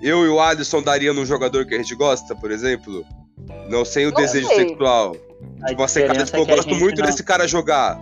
[0.00, 3.04] Eu e o Alisson daria num jogador que a gente gosta, por exemplo?
[3.68, 4.68] Não sem o Não desejo sei.
[4.68, 5.16] sexual.
[5.62, 7.98] A Tipo, uma secada, tipo, é eu a gosto muito não- desse cara jogar.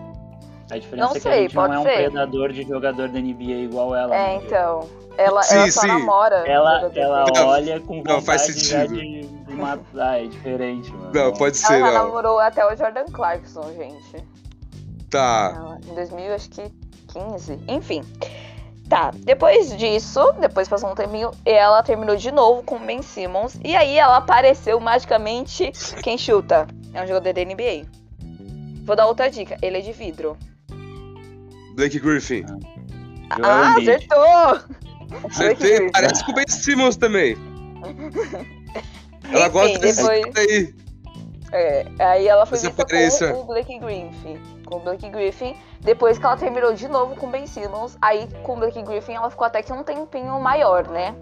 [0.70, 1.94] A diferença Não é que a sei, gente não pode é um ser.
[2.10, 4.14] predador de jogador da NBA igual ela.
[4.16, 4.88] É, então.
[5.16, 5.86] Ela, Sim, ela só sim.
[5.86, 6.36] namora.
[6.46, 8.94] Ela, ela Não, olha com vontade não, faz sentido.
[8.94, 11.10] de, de matar, é diferente, mano.
[11.14, 12.04] Não, pode ser, Ela não.
[12.06, 14.22] namorou até o Jordan Clarkson, gente.
[15.08, 15.54] Tá.
[15.56, 16.62] Ela- Em 2000, acho que
[17.16, 17.58] 15.
[17.68, 18.02] Enfim.
[18.88, 23.58] Tá, depois disso, depois passou um tempinho, ela terminou de novo com o Ben Simmons.
[23.64, 25.72] E aí ela apareceu magicamente.
[26.04, 26.68] Quem chuta?
[26.94, 27.84] É um jogador da NBA.
[28.84, 29.56] Vou dar outra dica.
[29.60, 30.36] Ele é de vidro.
[31.74, 32.44] Blake Griffin.
[33.42, 33.90] Ah, Embiid.
[33.90, 34.76] acertou!
[35.30, 37.36] Acertei, parece com o Ben Simmons também.
[39.32, 40.74] Ela Enfim, gosta desse depois- aí.
[41.52, 43.32] É, aí ela foi Essa vista aparência.
[43.32, 44.38] com o Blake Griffin.
[44.66, 45.56] Com o Blake Griffin.
[45.80, 47.96] Depois que ela terminou de novo com o Ben Simmons.
[48.02, 51.14] Aí com o Blake Griffin ela ficou até que um tempinho maior, né?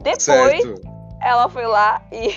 [0.00, 0.80] Depois Certo.
[1.20, 2.34] ela foi lá e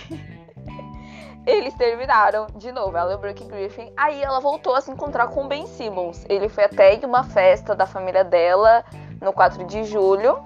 [1.46, 3.92] eles terminaram de novo, ela e o Blake Griffin.
[3.96, 6.26] Aí ela voltou a se encontrar com o Ben Simmons.
[6.28, 8.84] Ele foi até em uma festa da família dela
[9.22, 10.44] no 4 de julho.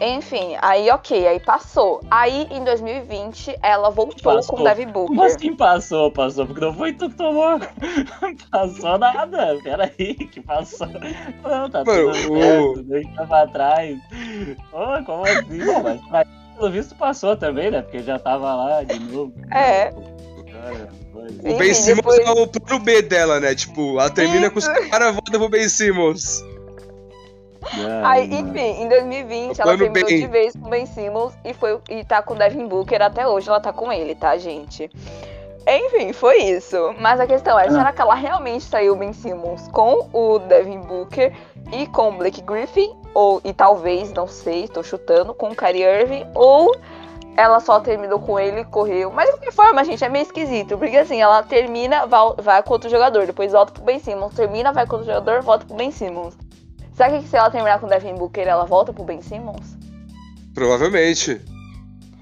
[0.00, 2.00] Enfim, aí ok, aí passou.
[2.10, 4.56] Aí em 2020 ela voltou Passou.
[4.56, 5.24] com o Devin Como Booker.
[5.24, 6.10] assim passou?
[6.12, 7.58] Passou, porque não foi tu que tomou.
[8.50, 9.56] passou nada.
[9.62, 10.86] Peraí, que passou.
[10.86, 13.98] Não, tá Mano, tudo o- certo, deixa pra trás.
[14.72, 15.58] Ô, como assim?
[15.82, 17.82] Mas pra- pelo visto passou também, né?
[17.82, 19.32] Porque já tava lá de novo.
[19.50, 19.90] É.
[20.52, 20.88] Cara.
[21.42, 23.54] O Ben Simmons depois- é o plano B dela, né?
[23.54, 24.90] Tipo, ela termina com os Isso.
[24.90, 26.44] caras, volta pro Ben Simmons.
[28.04, 30.20] Aí, enfim, em 2020 Tô ela terminou bem.
[30.20, 33.26] de vez com o Ben Simmons e, foi, e tá com o Devin Booker até
[33.26, 33.48] hoje.
[33.48, 34.90] Ela tá com ele, tá, gente?
[35.68, 36.94] Enfim, foi isso.
[37.00, 37.70] Mas a questão é, Ah.
[37.70, 41.32] será que ela realmente saiu o Ben Simmons com o Devin Booker
[41.72, 42.94] e com o Blake Griffin?
[43.12, 46.26] Ou, e talvez, não sei, tô chutando, com o Kyrie Irving?
[46.34, 46.72] Ou
[47.36, 49.10] ela só terminou com ele e correu?
[49.10, 50.78] Mas de qualquer forma, gente, é meio esquisito.
[50.78, 54.34] Porque assim, ela termina, vai, vai com outro jogador, depois volta pro Ben Simmons.
[54.34, 56.36] Termina, vai com outro jogador, volta pro Ben Simmons.
[56.96, 59.76] Será que se ela terminar com o Devin Booker, ela volta pro Ben Simmons?
[60.54, 61.40] Provavelmente.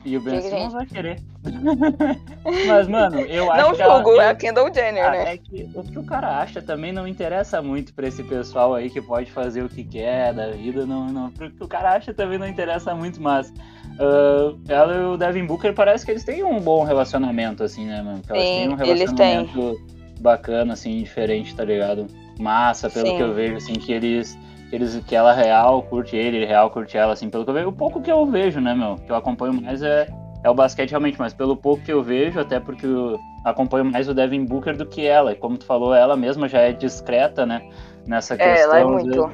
[0.05, 0.73] E o Ben Diga, Simmons gente.
[0.73, 1.23] vai querer.
[2.67, 5.35] Mas, mano, eu acho Não que ela- julgo, é a Kendall Jenner, Ah, né?
[5.35, 8.91] é que o que o cara acha também não interessa muito pra esse pessoal aí
[8.91, 11.27] que pode fazer o que quer da vida, não, não.
[11.29, 13.53] O que o cara acha também não interessa muito, mas
[14.01, 18.03] ah, ela e o Devin Booker parece que eles têm um bom relacionamento, assim, né,
[18.03, 18.21] mano?
[18.23, 19.27] Que elas Sim, têm um eles têm.
[19.45, 19.81] relacionamento
[20.21, 22.07] bacana, assim, diferente, tá ligado?
[22.41, 23.17] Massa, pelo Sim.
[23.17, 24.37] que eu vejo, assim, que eles.
[24.71, 27.55] Que, eles, que ela real curte ele, ele real curte ela, assim, pelo que eu
[27.55, 27.69] vejo.
[27.69, 28.97] O pouco que eu vejo, né, meu?
[28.97, 30.09] Que eu acompanho mais é,
[30.43, 34.09] é o basquete realmente, mas pelo pouco que eu vejo, até porque eu acompanho mais
[34.09, 35.33] o Devin Booker do que ela.
[35.33, 37.63] E como tu falou, ela mesma já é discreta, né?
[38.07, 38.75] Nessa É, questão.
[38.75, 39.33] ela é muito.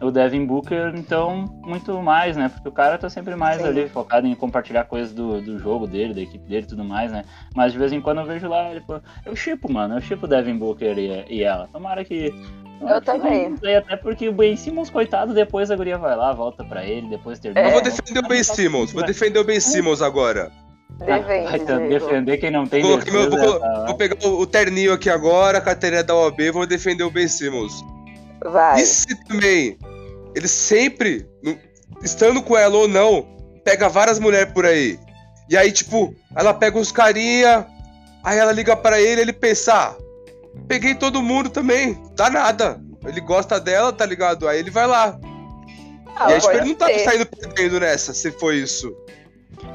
[0.00, 2.50] O Devin Booker, então, muito mais, né?
[2.50, 3.68] Porque o cara tá sempre mais Sim.
[3.68, 7.10] ali focado em compartilhar coisas do, do jogo dele, da equipe dele e tudo mais,
[7.10, 7.24] né?
[7.54, 10.26] Mas de vez em quando eu vejo lá, ele, pô, eu chipo, mano, eu chipo
[10.26, 11.68] o Devin Booker e, e ela.
[11.72, 12.34] Tomara que.
[12.80, 13.54] Eu também.
[13.64, 17.08] Aí, Até porque o Ben Simmons, coitado, depois a guria vai lá, volta pra ele,
[17.08, 17.66] depois termina.
[17.66, 17.84] Eu vou É.
[17.84, 18.92] defender o Ben Simmons.
[18.92, 20.50] Vou defender o Ben Simmons agora.
[20.98, 21.88] Defende, Diego.
[21.88, 23.28] defender quem não tem meu- defesa.
[23.30, 27.02] vou, tá vou pegar o, o terninho aqui agora, a carteirinha da OAB, vou defender
[27.02, 27.72] o Ben Simmons.
[28.44, 28.80] Vai.
[28.80, 29.76] E se também
[30.36, 31.26] ele sempre,
[32.02, 33.26] estando com ela ou não,
[33.64, 34.98] pega várias mulheres por aí.
[35.50, 37.66] E aí, tipo, ela pega uns carinha,
[38.22, 39.94] Aí ela liga pra ele, ele pensa, ah,
[40.68, 42.80] peguei todo mundo também, dá nada.
[43.04, 44.48] Ele gosta dela, tá ligado?
[44.48, 45.18] Aí ele vai lá.
[46.16, 46.98] Ah, e aí, tipo, ele não tá ser.
[47.00, 48.94] saindo perdendo nessa, se foi isso.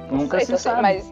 [0.09, 0.81] Nunca sei, se não sei, sabe.
[0.81, 1.05] Mas,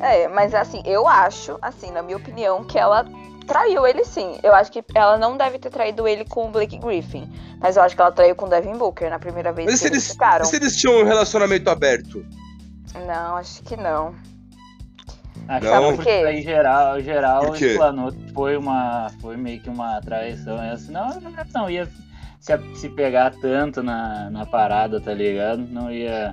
[0.00, 3.04] é, mas assim, eu acho, assim, na minha opinião, que ela
[3.46, 4.38] traiu ele sim.
[4.42, 7.30] Eu acho que ela não deve ter traído ele com o Blake Griffin.
[7.60, 9.80] Mas eu acho que ela traiu com o Devin Booker na primeira vez Mas que
[9.80, 10.44] se eles eles, ficaram.
[10.44, 12.24] e se eles tinham um relacionamento aberto?
[13.06, 14.14] Não, acho que não.
[15.50, 15.90] Acho Não.
[15.90, 17.76] que porque aí geral, geral Por quê?
[18.32, 19.10] foi uma.
[19.20, 20.62] Foi meio que uma traição.
[20.62, 20.92] Essa.
[20.92, 21.88] Não, não, não ia
[22.38, 25.66] se, se pegar tanto na, na parada, tá ligado?
[25.68, 26.32] Não ia.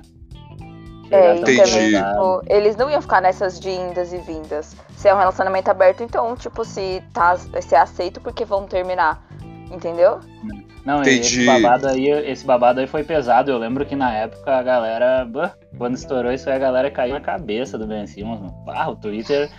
[1.10, 1.96] É, e tão Entendi.
[1.96, 4.76] tipo, eles não iam ficar nessas de indas e vindas.
[4.96, 9.26] Se é um relacionamento aberto, então, tipo, se tá se é aceito, porque vão terminar.
[9.72, 10.20] Entendeu?
[10.44, 10.67] Não,
[11.02, 11.46] esse Entendi.
[11.46, 13.50] babado aí, esse babado aí foi pesado.
[13.50, 17.14] Eu lembro que na época a galera, bah, quando estourou isso aí, a galera caiu
[17.14, 18.64] na cabeça do Ben Simmons, mano.
[18.68, 19.50] Ah, o Twitter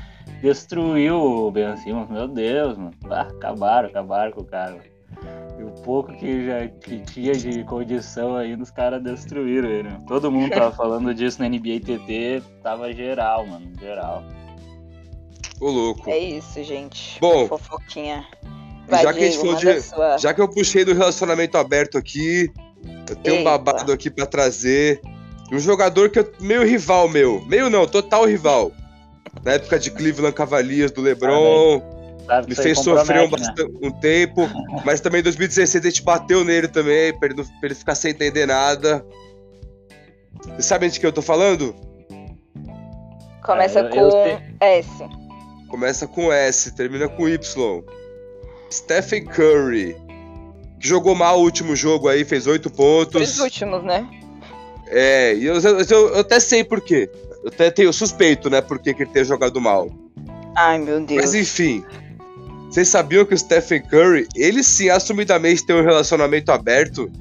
[0.42, 2.92] destruiu o Ben Simmons, meu Deus, mano.
[3.10, 4.78] Ah, acabaram, acabaram com o cara.
[5.60, 9.90] E o pouco que já que tinha de condição aí, os caras destruíram ele.
[9.90, 10.06] mano.
[10.08, 14.24] Todo mundo tava falando disso na NBA TT, tava geral, mano, geral.
[15.60, 16.10] Ô, louco.
[16.10, 17.20] É isso, gente.
[17.20, 18.26] Bom, Fofoquinha.
[18.98, 20.18] Já que a gente falou de- sua.
[20.18, 22.52] Já que eu puxei do relacionamento aberto aqui,
[23.10, 23.50] eu tenho um Eita.
[23.58, 25.00] babado aqui pra trazer.
[25.52, 27.44] Um jogador que é meio rival meu.
[27.48, 28.72] Meio não, total rival.
[29.44, 31.82] Na época de Cleveland Cavaliers do LeBron,
[32.26, 33.54] Sabe me fez sofrer um, né?
[33.82, 34.48] um tempo.
[34.86, 37.96] Mas também em 2016 a gente bateu nele também, pra ele, não- pra ele ficar
[37.96, 39.04] sem entender nada.
[40.44, 41.76] Vocês sabem de que eu tô falando?
[43.44, 44.42] Começa eu- eu com.
[44.62, 44.90] S.
[45.70, 47.84] Começa com S, termina com Y.
[48.72, 49.96] Stephen Curry.
[50.80, 53.34] Que jogou mal o último jogo aí, fez oito pontos.
[53.34, 54.08] Os últimos, né?
[54.88, 57.10] É, e eu, eu- eu- até sei por quê.
[57.44, 59.90] Eu até tenho suspeito, né, por que ele tenha jogado mal.
[60.56, 61.22] Ai, meu Deus.
[61.22, 61.84] Mas enfim.
[62.70, 67.12] Vocês sabiam que o Stephen Curry, ele sim, assumidamente tem um relacionamento aberto?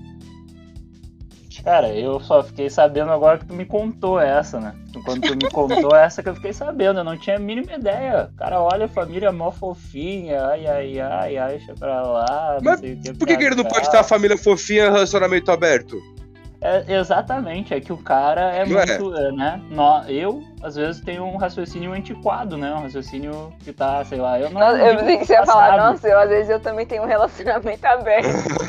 [1.68, 4.74] Cara, eu só fiquei sabendo agora que tu me contou essa, né?
[5.04, 8.30] Quando tu me contou essa que eu fiquei sabendo, eu não tinha a mínima ideia.
[8.38, 12.80] Cara, olha a família mó fofinha, ai, ai, ai, ai, deixa pra lá, não Mas
[12.80, 13.12] sei o que.
[13.12, 16.00] Por que, que ele não pode ter uma família fofinha relacionamento aberto?
[16.60, 18.86] É, exatamente, é que o cara é Não é?
[18.98, 19.60] muito, é, né?
[19.70, 22.74] nó- eu, às vezes, tenho um raciocínio antiquado, né?
[22.74, 24.60] Um raciocínio que tá, sei lá, eu não.
[24.60, 27.04] Nossa, não eu pensei que você ia falar, nossa, eu, às vezes eu também tenho
[27.04, 28.26] um relacionamento aberto.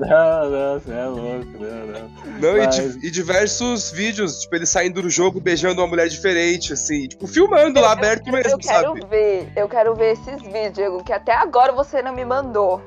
[0.00, 2.10] Não, não, você é louco, não, não.
[2.40, 6.08] Não, e, Mas- di- e diversos vídeos, tipo, ele saindo do jogo beijando uma mulher
[6.08, 9.06] diferente, assim, tipo, filmando lá aberto eu mesmo, quero sabe?
[9.06, 12.82] ver, eu quero ver esses vídeos, Diego, que até agora você não me mandou.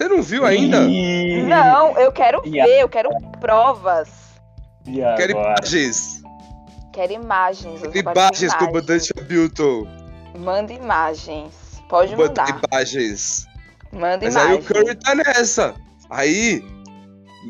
[0.00, 0.84] Você não viu ainda?
[0.84, 1.42] E...
[1.42, 4.08] Não, eu quero E ver, eu quero provas.
[4.86, 6.22] E Quero imagens.
[6.92, 7.82] Quero imagens.
[7.82, 8.86] de Imagens com o imagens.
[8.86, 9.88] Dante Hamilton.
[10.38, 11.52] Manda imagens.
[11.88, 12.60] Pode Bota mandar.
[12.70, 13.46] imagens.
[13.92, 14.66] Manda Mas aí o imagens.
[14.66, 15.74] Curry tá nessa.
[16.10, 16.64] Aí,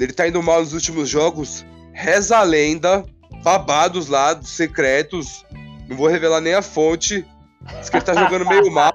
[0.00, 1.64] ele tá indo mal nos últimos jogos.
[1.92, 3.04] Reza a lenda,
[3.42, 5.44] babados lá, dos secretos.
[5.88, 7.26] Não vou revelar nem a fonte.
[7.78, 8.92] Diz que ele tá jogando meio mal.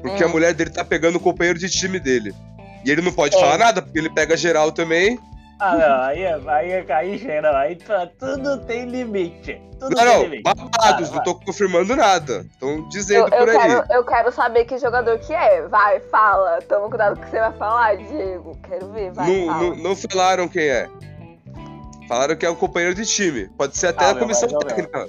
[0.00, 0.30] Porque a Hum.
[0.30, 2.34] mulher dele tá pegando o companheiro de time dele.
[2.84, 3.40] E ele não pode É.
[3.40, 5.18] falar nada, porque ele pega geral também.
[5.62, 9.60] Ah, não, aí, é- aí, é- aí chega, aí tá- tudo tem limite.
[9.78, 10.42] Tudo Não, tem não, limite.
[10.42, 12.46] babados, Vai, não tô confirmando nada.
[12.50, 13.58] Estão Eu, dizendo eu por aí.
[13.58, 15.60] quero, eu quero saber que jogador que é.
[15.68, 16.60] Vai, fala.
[16.62, 18.58] Toma cuidado com o que você vai falar, Diego.
[18.66, 19.62] Quero ver, vai, não, fala.
[19.62, 20.88] não, não falaram quem é.
[22.08, 23.48] Falaram que é um companheiro de time.
[23.58, 25.06] Pode ser até Ah, a comissão técnica.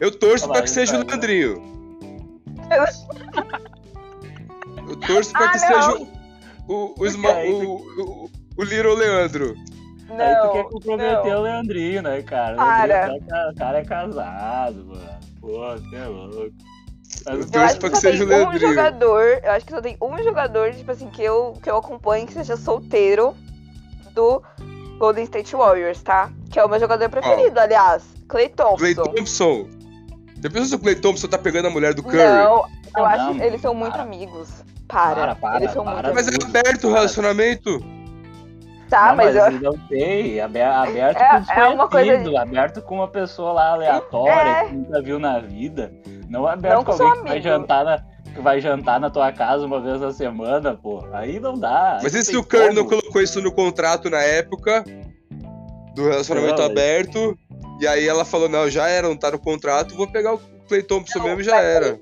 [0.00, 1.10] Eu torço Olha pra que seja o tá.
[1.12, 1.62] Leandrinho.
[4.90, 5.66] Eu torço pra Ah, que não.
[5.82, 6.04] seja o,
[6.68, 7.74] o, o, o,
[8.24, 9.54] o, o Little Leandro.
[10.10, 11.38] Aí tu quer Não, comprometer não.
[11.38, 12.54] o Leandrinho, né, cara?
[12.54, 13.08] O Para.
[13.28, 15.20] Tá O cara é casado, mano.
[15.40, 16.50] Pô, você é louco.
[17.26, 18.68] Mas Eu o Eu torço acho pra que que só tem seja o um Leandrinho.
[18.70, 19.40] jogador.
[19.44, 22.32] Eu acho que só tem um jogador, tipo assim, que eu, que eu acompanho que
[22.32, 23.34] seja solteiro
[24.14, 24.42] do
[24.98, 26.30] Golden State Warriors, tá?
[26.50, 28.02] Que é o meu jogador preferido, aliás.
[28.28, 28.76] Clay Thompson.
[28.78, 29.68] Clay Thompson.
[30.38, 32.16] Depois se o Clay Thompson tá pegando a mulher do Curry.
[32.16, 32.64] Não, eu
[32.96, 34.48] Não, acho não, que eles são muito amigos.
[34.90, 35.14] Para.
[35.14, 36.12] Para, para, eles são para.
[36.12, 37.80] muito Mas é aberto o relacionamento.
[38.88, 39.60] Tá, não, mas, mas, eu.
[39.72, 40.40] não tem.
[40.40, 44.64] abe- Aberto É- com é uma coisa desconhecido, aberto com uma pessoa lá aleatória É.
[44.66, 45.92] que nunca viu na vida.
[46.28, 48.02] Não aberto Não com alguém que vai jantar na.
[48.34, 51.04] Que vai jantar na tua casa uma vez na semana, pô.
[51.12, 51.98] Aí não dá.
[52.02, 54.84] Mas e se o Curry não colocou isso no contrato na época
[55.96, 57.36] do relacionamento Não, mas- aberto?
[57.80, 60.82] E aí ela falou, não, já era, não tá no contrato, vou pegar o Clay
[60.82, 61.98] Thompson Não, mesmo e já era.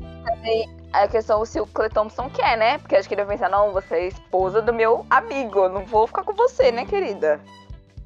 [0.93, 2.79] A questão é se o Clay Thompson quer, né?
[2.79, 5.61] Porque acho que ele vai pensar, não, você é esposa do meu amigo.
[5.61, 7.41] Eu não vou ficar com você, né, querida?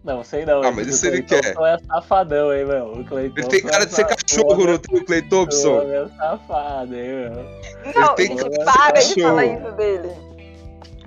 [0.04, 0.62] Não sei não.
[0.64, 1.40] Ah, mas isso ele quer.
[1.54, 2.86] Thompson é safadão, hein, meu.
[2.92, 5.80] O Clay Ele tem cara é de ser cachorro, não tem o Clay Thompson?
[5.82, 7.92] é safado, hein, meu.
[7.94, 10.10] Não, tem gente, cara de para de falar isso dele.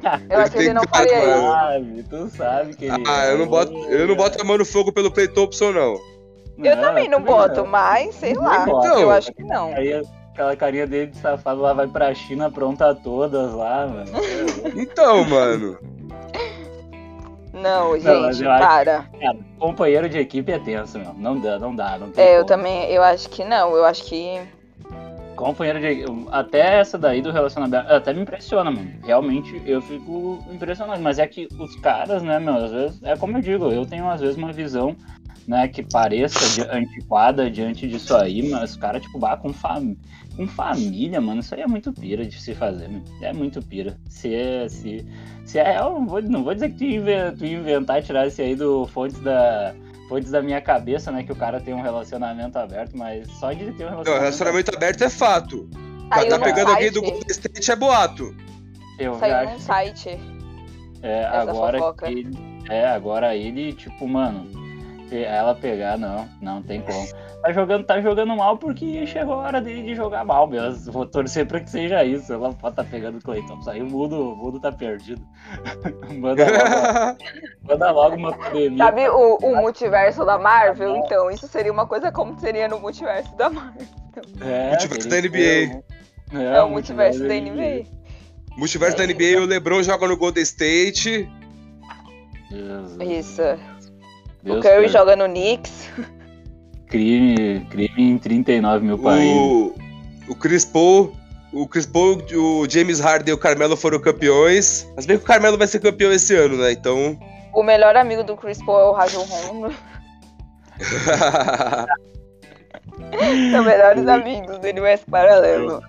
[0.06, 1.42] Eu Ele acho que ele tem não faria isso.
[1.52, 4.56] sabe, tu sabe que ele Ah, é, eu não boto, eu não boto a mão
[4.58, 5.96] no fogo pelo Clay Thompson, não.
[6.64, 7.66] Eu também não boto, não.
[7.68, 8.66] mas sei Não lá.
[8.66, 8.88] boto.
[8.88, 9.74] Eu acho que não.
[9.74, 10.02] Aí
[10.36, 14.12] aquela carinha dele de safado lá vai pra China, pronta todas lá, mano.
[14.76, 15.78] Então, mano.
[17.54, 18.06] Não, gente,
[18.44, 19.04] eu acho- para.
[19.20, 21.14] Cara, companheiro de equipe é tenso, meu.
[21.14, 22.48] Não dá, não dá, não tem É, eu como.
[22.48, 23.74] também, eu acho que não.
[23.76, 24.42] Eu acho que.
[25.38, 28.90] Companheiro de até essa daí do relacionamento até me impressiona, mano.
[29.04, 33.38] Realmente eu fico impressionado, mas é que os caras, né, meu, às vezes é como
[33.38, 34.96] eu digo, eu tenho às vezes uma visão,
[35.48, 39.96] né, que pareça de- antiquada diante disso aí, mas os caras tipo, bah, com, fam
[40.36, 43.04] com família, mano, isso aí é muito pira de se fazer, mano.
[43.22, 43.98] É muito pira.
[44.10, 45.06] Se é se
[45.46, 48.02] se é real, não vou, não vou dizer que tu ia, inven- tu ia inventar
[48.04, 49.74] tirar esse aí do fontes da
[50.10, 53.72] fontes da minha cabeça, né, que o cara tem um relacionamento aberto, mas só de
[53.72, 55.70] ter um Não, relacionamento relacionamento aberto é fato.
[56.10, 57.02] Tá, Saiu tá pegando alguém do.
[57.02, 58.36] Golden State é boato.
[59.00, 60.20] eu já Saiu acho num site.
[61.02, 62.32] É, agora ele,
[62.70, 64.48] é, agora ele, tipo, mano,
[65.12, 67.08] ela pegar, não, não tem como.
[67.42, 70.92] Tá jogando, tá jogando mal porque chegou a hora dele de jogar mal mesmo.
[70.92, 72.34] Vou torcer pra que seja isso.
[72.34, 73.60] Ela pode tá pegando o Cleiton.
[73.68, 75.22] Aí o mundo, o mundo tá perdido.
[76.18, 77.18] manda, logo,
[77.62, 78.78] manda logo uma pandemia.
[78.84, 80.96] Sabe o, o multiverso da Marvel?
[80.98, 83.86] Então, isso seria uma coisa como seria no multiverso da Marvel.
[84.42, 85.84] É, Multiverso da NBA.
[86.34, 87.86] um- É, o multiverso da NBA.
[88.58, 91.30] Multiverso da NBA, o LeBron joga no Golden State.
[92.50, 93.42] Jesus, Isso.
[94.46, 94.92] Deus o Curry Deus.
[94.92, 95.90] joga no Knicks.
[96.88, 99.36] Crime, crime em 39 mil países.
[99.36, 99.76] O,
[100.30, 101.16] o Chris Paul,
[101.52, 104.88] o Chris Paul, o James Harden e o Carmelo foram campeões.
[104.96, 106.72] Mas bem que o Carmelo vai ser campeão esse ano, né?
[106.72, 107.20] Então.
[107.54, 109.76] O melhor amigo do Chris Paul é o Rajon Rondo.
[113.52, 115.82] São melhores amigos do universo paralelo.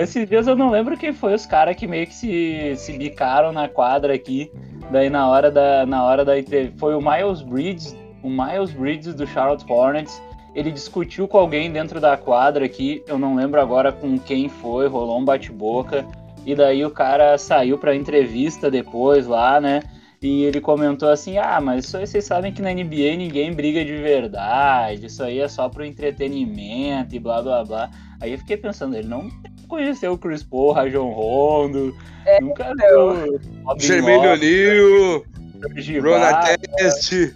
[0.00, 3.52] Esses dias eu não lembro quem foi os caras que meio que se, se bicaram
[3.52, 4.50] na quadra aqui.
[4.90, 5.86] Daí na hora da.
[5.86, 6.32] Na hora da
[6.76, 7.96] Foi o Miles Bridges.
[8.22, 10.20] O Miles Bridges do Charlotte Hornets.
[10.54, 13.02] Ele discutiu com alguém dentro da quadra aqui.
[13.06, 16.04] Eu não lembro agora com quem foi, rolou um bate-boca.
[16.44, 19.82] E daí o cara saiu pra entrevista depois lá, né?
[20.20, 23.84] E ele comentou assim: Ah, mas isso aí vocês sabem que na NBA ninguém briga
[23.84, 27.90] de verdade, isso aí é só pro entretenimento e blá blá blá.
[28.20, 29.28] Aí eu fiquei pensando, ele não
[29.68, 31.94] conheceu o Chris Paul, Rajon Rondo,
[32.26, 33.14] É, nunca não.
[33.14, 35.24] viu Robin Jermaine Lopes, O'Neal,
[35.60, 36.50] Serge Ron Ibaka.
[36.50, 37.34] Artest.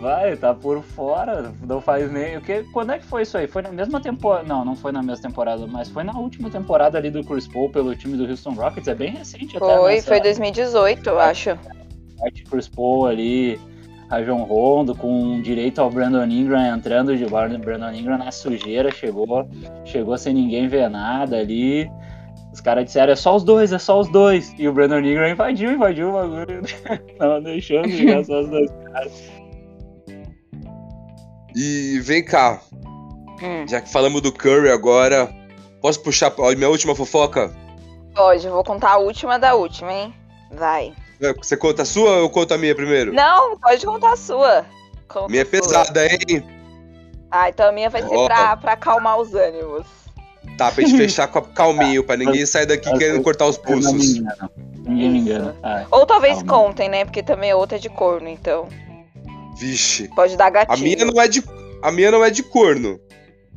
[0.00, 2.36] Vai, tá por fora, não faz nem.
[2.36, 3.46] O que, quando é que foi isso aí?
[3.46, 4.46] Foi na mesma temporada.
[4.46, 7.70] Não, não foi na mesma temporada, mas foi na última temporada ali do Chris Paul
[7.70, 8.86] pelo time do Houston Rockets.
[8.86, 9.66] É bem recente até.
[9.78, 11.58] Foi, nessa foi 2018, eu acho.
[12.18, 13.58] Parte Chris Paul ali,
[14.08, 19.48] Rajon Rondo, com direito ao Brandon Ingram entrando de Brandon Ingram na sujeira, chegou,
[19.84, 21.90] chegou sem ninguém ver nada ali.
[22.52, 24.54] Os caras disseram, é só os dois, é só os dois.
[24.58, 26.62] E o Brandon Ingram invadiu, invadiu o bagulho.
[27.18, 28.70] Não deixando de jogar só os dois.
[31.56, 32.60] E vem cá,
[33.42, 35.28] Hum, já que falamos do Curry agora,
[35.80, 37.54] posso puxar a minha última fofoca?
[38.14, 40.14] pode, eu vou contar a última da última, hein?
[40.52, 40.94] Vai.
[41.38, 43.12] Você conta a sua ou eu conto a minha primeiro?
[43.12, 44.66] Não, pode contar a sua.
[45.08, 45.60] Conta minha é a sua.
[45.60, 46.44] pesada, hein?
[47.30, 48.26] Ah, então a minha vai ser Ó.
[48.26, 49.86] pra, pra acalmar os ânimos.
[50.58, 53.92] Tá, pra gente fechar com a calminho, pra ninguém sair daqui querendo cortar os pulsos.
[54.16, 54.50] engana.
[54.86, 55.56] Ninguém me engana.
[55.62, 56.52] Ah, Ou talvez Calma.
[56.68, 57.04] contem, né?
[57.04, 58.68] Porque também a outra é de corno, então.
[59.58, 60.08] Vixe.
[60.14, 60.82] Pode dar A gatilho.
[60.82, 61.42] minha não é de.
[61.82, 63.00] A minha não é de corno.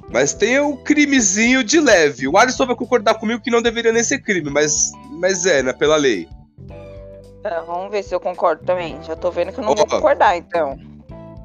[0.10, 2.28] Mas tem um crimezinho de leve.
[2.28, 5.74] O Alisson vai concordar comigo que não deveria nem ser crime, mas, mas é, né?
[5.74, 6.28] Pela lei.
[7.50, 9.02] Ah, vamos ver se eu concordo também.
[9.04, 9.76] Já tô vendo que eu não Ó.
[9.76, 10.78] vou concordar, então.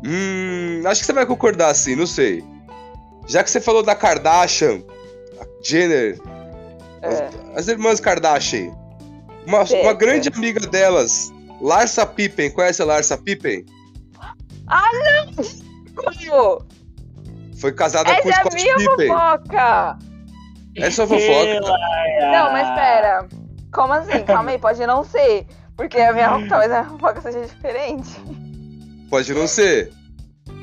[0.05, 0.83] Hum.
[0.85, 2.45] Acho que você vai concordar sim, não sei.
[3.29, 4.83] Já que você falou da Kardashian,
[5.41, 6.19] a Jenner,
[7.03, 7.09] É.
[7.09, 8.73] as, as irmãs Kardashian.
[9.47, 12.51] Uma, uma grande amiga delas, Larsa Pippen.
[12.51, 13.65] Conhece a Larsa Pippen?
[15.95, 16.67] Como?
[17.61, 19.09] Foi casada com o Essa é a Scott minha Pippen.
[19.09, 19.99] fofoca!
[20.77, 21.61] Essa é a fofoca.
[22.33, 23.29] Não, mas pera.
[23.73, 24.25] Como assim?
[24.25, 25.47] Calma aí, pode não ser.
[25.83, 28.11] Porque a minha talvez a minha fofoca seja diferente.
[29.11, 29.91] Pode não ser.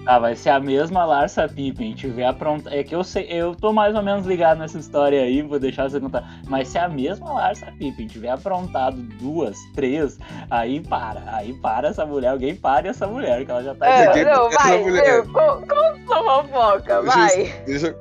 [0.05, 2.73] Ah, vai ser a mesma Larsa Pippen tiver apronta.
[2.73, 5.89] É que eu sei, eu tô mais ou menos ligado nessa história aí, vou deixar
[5.89, 6.23] você contar.
[6.47, 10.17] Mas se a mesma Larsa Pippen tiver aprontado duas, três,
[10.49, 11.21] aí para.
[11.35, 13.87] Aí para essa mulher, alguém pare essa mulher, que ela já tá.
[13.87, 17.53] É, não, vai, meu, con- conta sua fofoca, vai.
[17.65, 17.93] Deixa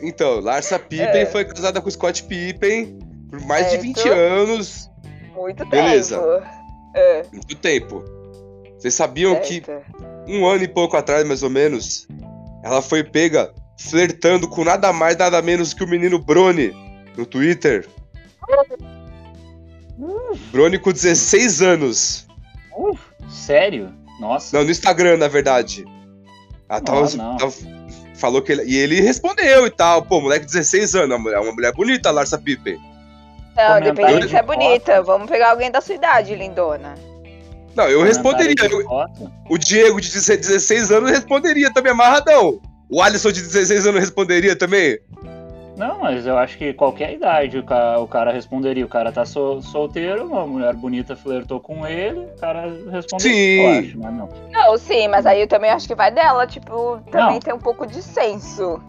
[0.00, 1.26] Então, Larsa Pippen É.
[1.26, 2.98] foi casada com Scott Pippen
[3.30, 3.82] por mais de Certo.
[3.82, 4.90] 20 anos.
[5.34, 6.18] Muito Beleza.
[6.18, 6.61] tempo.
[6.94, 7.24] É.
[7.32, 8.04] Muito tempo.
[8.78, 9.62] Vocês sabiam que
[10.26, 12.06] um ano e pouco atrás, mais ou menos,
[12.64, 16.72] ela foi pega flertando com nada mais, nada menos que o menino Brony
[17.16, 17.88] no Twitter?
[20.50, 22.26] Brony com 16 anos.
[22.76, 23.92] Uh, sério?
[24.20, 24.56] Nossa.
[24.56, 25.84] Não, no Instagram, na verdade.
[26.68, 27.52] Ela tava, tava,
[28.16, 28.64] falou que ele.
[28.64, 30.02] E ele respondeu e tal.
[30.02, 32.78] Pô, moleque de 16 anos, uma mulher, uma mulher bonita, Larsa Pippen.
[33.56, 35.02] Não, depende se é bonita.
[35.02, 36.94] Vamos pegar alguém da sua idade, lindona.
[37.74, 38.54] Não, eu responderia.
[38.70, 38.86] Eu,
[39.48, 42.60] o Diego de 16 anos responderia também amarradão.
[42.90, 44.98] O Alisson de 16 anos responderia também.
[45.76, 48.84] Não, mas eu acho que qualquer idade o cara, o cara responderia.
[48.84, 53.18] O cara tá sol, solteiro, uma mulher bonita flertou com ele, o cara responderia.
[53.18, 53.60] Sim.
[53.60, 54.28] Eu acho, mas não.
[54.50, 57.40] Não, sim, mas aí eu também acho que vai dela, tipo, também não.
[57.40, 58.80] tem um pouco de senso.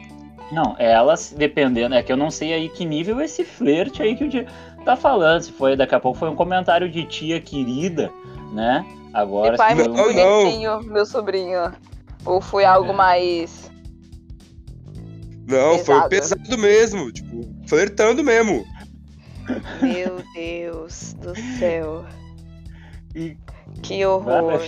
[0.51, 4.23] Não, ela, dependendo, é que eu não sei aí que nível esse flerte aí que
[4.23, 4.45] o dia
[4.85, 5.41] tá falando.
[5.41, 8.11] Se foi, daqui a pouco foi um comentário de tia querida,
[8.53, 8.85] né?
[9.13, 9.55] Agora.
[9.55, 11.71] E pai, muito bonitinho, meu sobrinho.
[12.25, 12.95] Ou foi algo é.
[12.95, 13.71] mais
[15.47, 15.83] não, pesado.
[15.85, 18.65] foi pesado mesmo, tipo, flertando mesmo.
[19.81, 22.05] Meu Deus do céu.
[23.13, 23.37] E...
[23.81, 24.61] Que horror.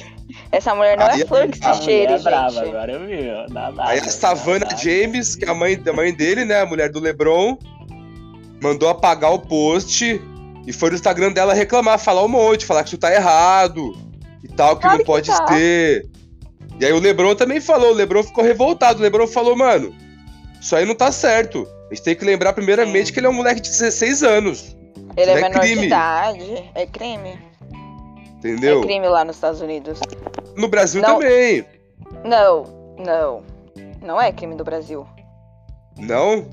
[0.51, 2.23] Essa mulher não é Aí, é flor que se cheire, é gente.
[2.23, 3.30] Brava, agora eu vi.
[3.80, 6.99] Aí a Savannah James, que é a mãe, a mãe dele, né, a mulher do
[6.99, 7.57] LeBron,
[8.61, 10.21] mandou apagar o post
[10.65, 13.95] e foi no Instagram dela reclamar, falar um monte, falar que isso tá errado
[14.43, 15.45] e tal, que claro não pode tá.
[15.45, 16.07] ter.
[16.80, 19.93] E aí o LeBron também falou, o LeBron ficou revoltado, o LeBron falou, mano,
[20.59, 21.67] isso aí não tá certo.
[21.89, 24.76] A gente tem que lembrar primeiramente que ele é um moleque de 16 anos.
[25.15, 25.82] Ele é, é menor crime.
[25.82, 26.71] de idade.
[26.73, 27.39] É crime.
[28.46, 28.82] Entendeu?
[28.82, 30.00] É crime lá nos Estados Unidos.
[30.56, 31.66] No Brasil não, também.
[32.24, 32.64] Não,
[33.00, 33.43] não.
[34.02, 35.08] Não é crime do Brasil.
[35.98, 36.48] Não?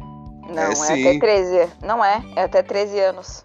[0.49, 1.73] Não, é, é até 13.
[1.85, 3.45] Não é, é até 13 anos.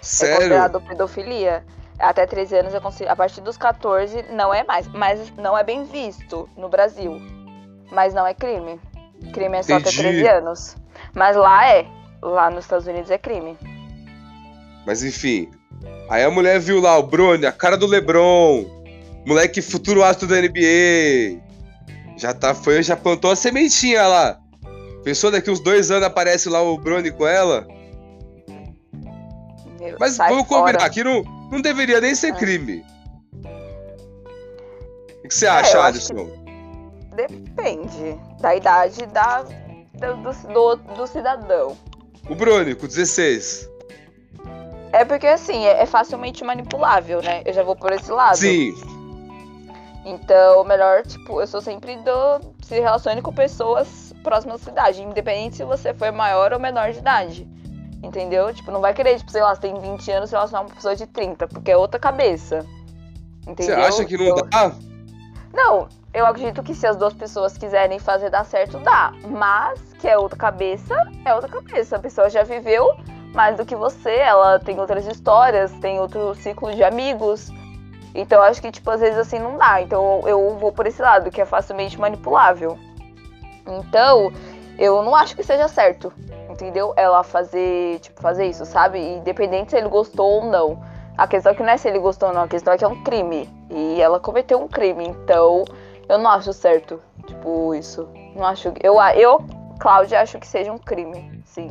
[0.00, 0.34] Sério?
[0.34, 1.64] É considerado pedofilia.
[2.00, 3.12] Até 13 anos é considerado.
[3.12, 4.88] A partir dos 14 não é mais.
[4.88, 7.20] Mas não é bem visto no Brasil.
[7.92, 8.80] Mas não é crime.
[9.32, 10.00] Crime é só Entendi.
[10.00, 10.76] até 13 anos.
[11.14, 11.86] Mas lá é.
[12.20, 13.56] Lá nos Estados Unidos é crime.
[14.84, 15.48] Mas enfim.
[16.08, 18.66] Aí a mulher viu lá o Brony, a cara do Lebron.
[19.26, 21.40] Moleque futuro astro da NBA.
[22.16, 24.38] Já tá, foi, já plantou a sementinha lá.
[25.02, 27.66] Pensou daqui uns dois anos aparece lá o Brony com ela?
[29.80, 32.36] Meu, Mas vamos combinar, aqui não, não deveria nem ser é.
[32.36, 32.84] crime.
[35.24, 36.30] O que você é, acha, Alisson?
[37.14, 41.76] Depende da idade da, do, do, do cidadão.
[42.28, 43.68] O Bruno, com 16.
[44.94, 47.42] É porque assim, é, é, facilmente manipulável, né?
[47.44, 48.36] Eu já vou por esse lado.
[48.36, 48.72] Sim.
[50.04, 52.40] Então, melhor, tipo, eu sou sempre do.
[52.62, 57.00] Se relacione com pessoas próximas da cidade, independente se você for maior ou menor de
[57.00, 57.48] idade.
[58.04, 58.54] Entendeu?
[58.54, 60.76] Tipo, não vai querer, tipo, sei lá, você tem 20 anos se relacionar com uma
[60.76, 62.64] pessoa de 30, porque é outra cabeça.
[63.48, 63.74] Entendeu?
[63.74, 64.48] Você acha que não então...
[64.48, 64.72] dá?
[65.52, 69.12] Não, eu acredito que se as duas pessoas quiserem fazer dar certo, dá.
[69.28, 71.96] Mas que é outra cabeça, é outra cabeça.
[71.96, 72.94] A pessoa já viveu
[73.34, 77.50] mais do que você, ela tem outras histórias, tem outro ciclo de amigos.
[78.14, 79.82] Então acho que, tipo, às vezes assim não dá.
[79.82, 82.78] Então eu vou por esse lado, que é facilmente manipulável.
[83.66, 84.32] Então,
[84.78, 86.12] eu não acho que seja certo,
[86.50, 86.92] entendeu?
[86.96, 88.98] Ela fazer, tipo, fazer isso, sabe?
[88.98, 90.82] Independente se ele gostou ou não.
[91.16, 92.84] A questão é que não é se ele gostou ou não, a questão é que
[92.84, 93.48] é um crime.
[93.70, 95.64] E ela cometeu um crime, então
[96.08, 98.08] eu não acho certo, tipo, isso.
[98.36, 98.72] Não acho.
[98.82, 99.44] Eu, eu
[99.78, 101.70] Cláudia, acho que seja um crime, sim.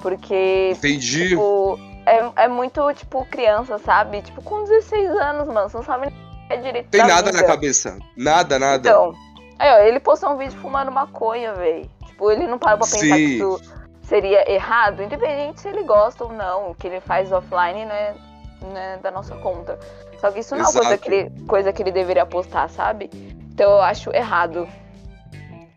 [0.00, 0.72] Porque.
[0.76, 1.28] Entendi.
[1.30, 4.22] Tipo, é, é muito, tipo, criança, sabe?
[4.22, 6.90] Tipo, com 16 anos, mano, você não sabe nem é direito.
[6.90, 7.40] Tem nada vida.
[7.40, 7.98] na cabeça.
[8.16, 8.88] Nada, nada.
[8.88, 9.14] Então.
[9.58, 11.88] Aí, ó, ele postou um vídeo fumando maconha, velho.
[12.06, 13.14] Tipo, ele não parou pra pensar sim.
[13.14, 13.60] que isso
[14.02, 16.70] seria errado, independente se ele gosta ou não.
[16.70, 18.14] O que ele faz offline não é,
[18.62, 19.78] não é da nossa conta.
[20.20, 23.10] Só que isso não é coisa que, ele, coisa que ele deveria postar, sabe?
[23.14, 24.66] Então eu acho errado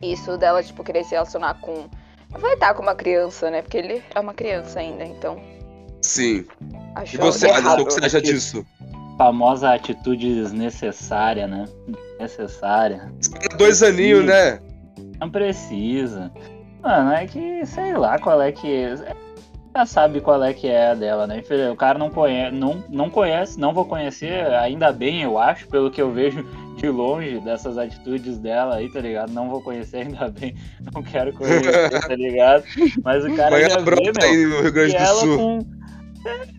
[0.02, 1.88] isso dela, tipo, querer se relacionar com.
[2.40, 3.62] Vai estar com uma criança, né?
[3.62, 5.40] Porque ele é uma criança ainda, então.
[6.02, 6.46] Sim.
[6.96, 8.66] Acho e você, Alisson, o que você acha disso?
[9.18, 11.66] Famosa atitude desnecessária, né?
[12.20, 13.12] Necessária.
[13.58, 14.60] Dois aninhos, né?
[15.20, 16.32] Não precisa.
[16.82, 19.16] Mano, é que sei lá qual é que é
[19.76, 21.42] já sabe qual é que é a dela, né?
[21.72, 25.90] O cara não conhece, não, não conhece, não vou conhecer, ainda bem, eu acho, pelo
[25.90, 29.32] que eu vejo de longe dessas atitudes dela aí, tá ligado?
[29.32, 30.56] Não vou conhecer ainda bem,
[30.94, 32.64] não quero conhecer, tá ligado?
[33.04, 35.38] Mas o cara já vê, meu, no Rio Grande do ela Sul.
[35.38, 35.60] Com,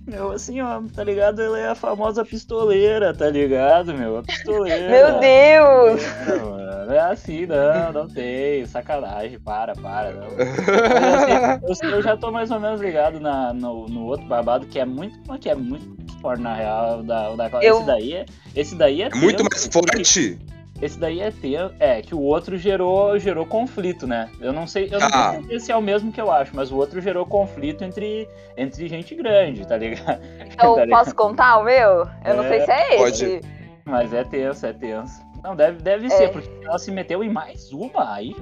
[0.06, 1.40] Meu, assim, ó, tá ligado?
[1.40, 4.18] Ela é a famosa pistoleira, tá ligado, meu?
[4.18, 4.90] A pistoleira.
[4.90, 6.02] Meu Deus!
[6.04, 8.64] É, mano, é assim, não, não tem.
[8.66, 10.28] Sacanagem, para, para, não.
[11.62, 14.66] Mas, assim, eu, eu já tô mais ou menos ligado na, no, no outro babado,
[14.66, 18.26] que é muito, que é muito forte, na real, da, da Eu- esse daí é.
[18.54, 20.38] Esse daí é Muito tenso, mais forte.
[20.82, 24.28] Esse daí é ter, é que o outro gerou, gerou conflito, né?
[24.40, 25.40] Eu não sei, eu não Ah.
[25.48, 28.88] sei se é o mesmo que eu acho, mas o outro gerou conflito entre, entre
[28.88, 30.20] gente grande, tá ligado?
[30.52, 30.98] Então, Tá ligado?
[30.98, 32.08] posso contar o meu?
[32.24, 33.24] Eu não É, sei se é pode.
[33.24, 33.40] esse.
[33.84, 35.23] Mas é tenso, é tenso.
[35.44, 36.10] Não, deve, deve É.
[36.10, 38.34] ser, porque ela se meteu em mais uma, aí.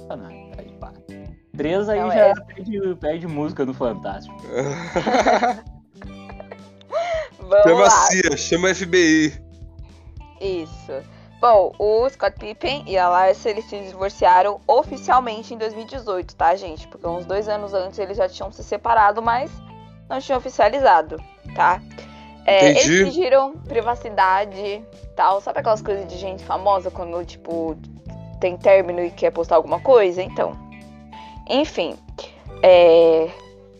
[0.00, 0.92] sacanagem, Aí, pá.
[1.56, 2.34] Três aí Não, já é.
[2.34, 4.36] pede, pede música no Fantástico.
[7.38, 7.90] Vamos Chama a lá.
[7.90, 9.32] CIA, chama a FBI.
[10.40, 10.92] Isso.
[11.40, 16.86] Bom, o Scott Pippen e a Larsa, eles se divorciaram oficialmente em 2018, tá, gente?
[16.88, 19.50] Porque uns dois anos antes eles já tinham se separado, mas
[20.08, 21.16] não tinham oficializado,
[21.54, 21.80] tá?
[22.50, 24.84] É, eles pediram privacidade e
[25.16, 25.40] tal.
[25.40, 27.76] Sabe aquelas coisas de gente famosa quando, tipo,
[28.40, 30.22] tem término e quer postar alguma coisa?
[30.22, 30.56] Então.
[31.48, 31.96] Enfim.
[32.62, 33.28] É...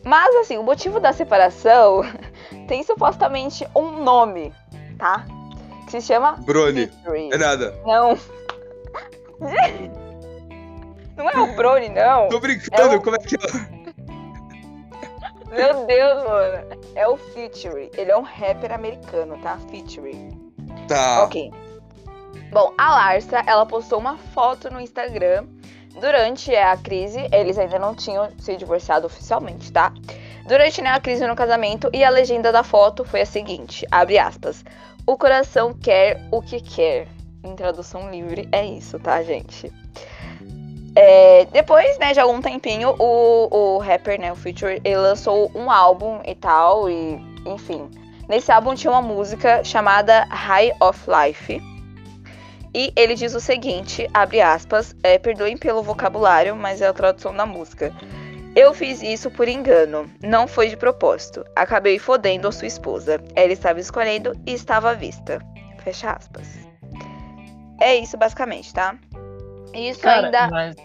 [0.04, 2.02] Mas, assim, o motivo da separação
[2.66, 4.52] tem supostamente um nome,
[4.98, 5.24] tá?
[5.86, 6.86] Que se chama Brony.
[6.86, 7.28] Victory.
[7.32, 7.74] É nada.
[7.84, 8.16] Não.
[11.16, 12.28] Não é o Brony, não.
[12.28, 13.79] Tô brincando, É o- como é que é?
[15.50, 16.80] Meu Deus, mano.
[16.94, 17.90] É o Future.
[17.96, 19.58] Ele é um rapper americano, tá?
[19.70, 20.16] Future.
[20.88, 21.24] Tá.
[21.24, 21.52] Ok.
[22.52, 25.46] Bom, a Larsa, ela postou uma foto no Instagram
[26.00, 27.28] durante a crise.
[27.32, 29.92] Eles ainda não tinham se divorciado oficialmente, tá?
[30.46, 34.18] Durante né, a crise no casamento e a legenda da foto foi a seguinte, abre
[34.18, 34.64] aspas.
[35.06, 37.06] O coração quer o que quer.
[37.44, 39.72] Em tradução livre é isso, tá, gente?
[40.96, 45.70] É, depois, né, de algum tempinho, o, o rapper, né, o Future, ele lançou um
[45.70, 47.88] álbum e tal, e enfim.
[48.28, 51.60] Nesse álbum tinha uma música chamada High of Life.
[52.72, 57.34] E ele diz o seguinte, abre aspas, é, perdoem pelo vocabulário, mas é a tradução
[57.34, 57.92] da música.
[58.54, 61.44] Eu fiz isso por engano, não foi de propósito.
[61.54, 63.20] Acabei fodendo a sua esposa.
[63.34, 65.40] Ela estava escolhendo e estava à vista.
[65.82, 66.48] Fecha aspas.
[67.80, 68.96] É isso basicamente, tá?
[69.74, 70.48] Isso Cara, ainda.
[70.48, 70.76] mas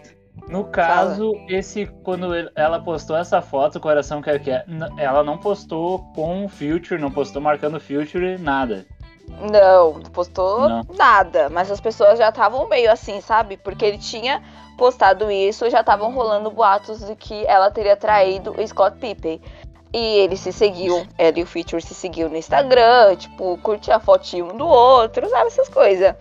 [0.48, 4.64] no caso, esse quando ele- ela postou essa foto, o coração quer que é,
[4.98, 8.86] ela não postou com o Future, não postou marcando o Future, nada.
[9.28, 10.82] Não, não postou Não.
[10.96, 11.50] nada.
[11.50, 13.58] Mas as pessoas já estavam meio assim, sabe?
[13.58, 14.42] Porque ele tinha
[14.78, 19.42] postado isso, já estavam rolando boatos de que ela teria traído o Scott Pippen.
[19.94, 24.00] E eles se seguiam, ela e o Feature se seguiam no Instagram, tipo, curtia a
[24.00, 25.48] fotinho um do outro, sabe?
[25.48, 26.14] Essas coisas.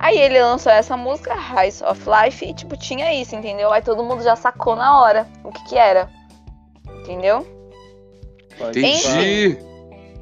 [0.00, 3.70] Aí ele lançou essa música, Rise of Life, e tipo, tinha isso, entendeu?
[3.70, 6.08] Aí todo mundo já sacou na hora o que que era.
[7.00, 7.46] Entendeu?
[8.58, 9.58] Entendi.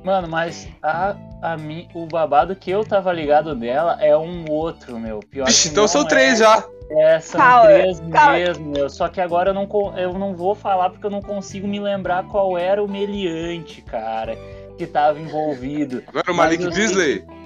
[0.05, 4.99] Mano, mas a, a mim, o babado que eu tava ligado dela é um outro,
[4.99, 5.21] meu.
[5.21, 6.65] Pior Vixe, que então são é- três já.
[6.91, 8.91] É, são Calma, três mesmo, meu.
[8.91, 12.25] Só que agora eu não, eu não vou falar porque eu não consigo me lembrar
[12.25, 14.37] qual era o meliante, cara,
[14.77, 16.03] que tava envolvido.
[16.13, 17.38] Não era o Malik eu sei Beasley?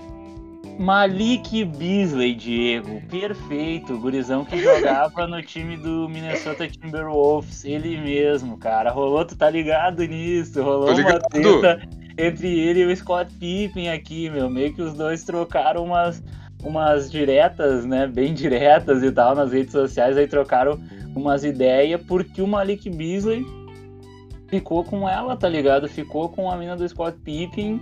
[0.79, 3.01] Malik Beasley, Diego.
[3.09, 3.99] Perfeito.
[3.99, 7.65] Gurizão que jogava no time do Minnesota Timberwolves.
[7.65, 8.91] Ele mesmo, cara.
[8.91, 10.63] Rolou, tu tá ligado nisso?
[10.63, 11.81] Rolou uma treta
[12.19, 14.49] entre ele e o Scott Pippen aqui, meu.
[14.51, 16.23] Meio que os dois trocaram umas,
[16.63, 18.07] umas diretas, né?
[18.07, 20.17] Bem diretas e tal nas redes sociais.
[20.17, 20.79] Aí trocaram
[21.15, 23.45] umas ideias porque o Malik Beasley
[24.49, 25.89] ficou com ela, tá ligado?
[25.89, 27.81] Ficou com a mina do Scott Pippen.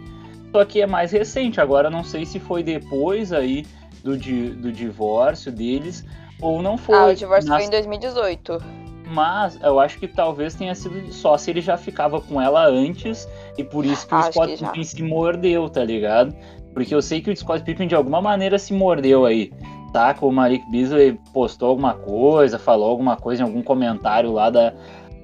[0.53, 1.61] Só que é mais recente.
[1.61, 3.65] Agora não sei se foi depois aí
[4.03, 6.05] do, di- do divórcio deles
[6.41, 6.97] ou não foi.
[6.97, 8.59] Ah, o divórcio Mas- foi em 2018.
[9.13, 13.29] mas eu acho que talvez tenha sido só se ele já ficava com ela antes
[13.59, 14.65] e por isso que o Acho Scott que.
[14.65, 16.35] Pippen se mordeu, tá ligado?
[16.73, 19.53] Porque eu sei que o Scott Pippen de alguma maneira se mordeu aí,
[19.93, 20.15] tá?
[20.15, 24.73] Que o Malik Beasley postou alguma coisa, falou alguma coisa em algum comentário lá da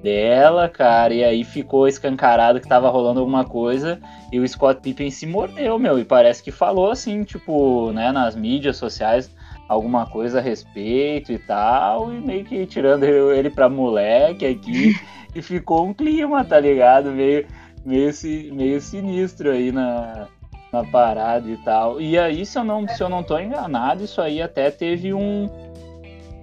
[0.07, 3.99] dela, cara, e aí ficou escancarado que tava rolando alguma coisa
[4.31, 8.33] e o Scott Pippen se mordeu, meu, e parece que falou assim, tipo, né, nas
[8.33, 9.29] mídias sociais
[9.67, 14.95] alguma coisa a respeito e tal, e meio que tirando ele pra moleque aqui,
[15.35, 17.11] e ficou um clima, tá ligado?
[17.11, 17.45] Meio,
[17.85, 18.09] meio,
[18.53, 20.29] meio sinistro aí na,
[20.71, 21.99] na parada e tal.
[21.99, 25.49] E aí, se eu, não, se eu não tô enganado, isso aí até teve um.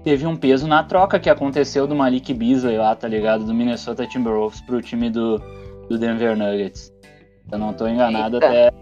[0.04, 3.44] Teve um peso na troca que aconteceu do Malik Beasley lá, tá ligado?
[3.44, 5.40] Do Minnesota Timberwolves pro time do,
[5.88, 6.92] do Denver Nuggets.
[7.48, 8.46] Se eu não tô enganado, Eita.
[8.46, 8.72] até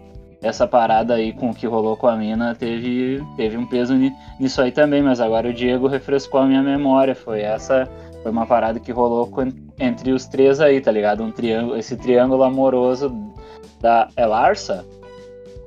[0.41, 4.13] essa parada aí com o que rolou com a mina teve, teve um peso ni-
[4.37, 7.15] nisso aí também, mas agora o Diego refrescou a minha memória.
[7.15, 7.87] Foi essa,
[8.21, 11.23] foi uma parada que rolou com- entre os três aí, tá ligado?
[11.23, 13.09] Um triângulo, esse triângulo amoroso
[13.81, 14.85] Da, é Larsa?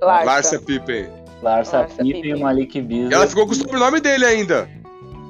[0.03, 0.25] Larsa.
[0.27, 1.09] Larsa Pippen.
[1.43, 3.15] Larsa, Larsa Pippen e Malik Beasley.
[3.15, 4.69] Ela ficou com o sobrenome dele ainda.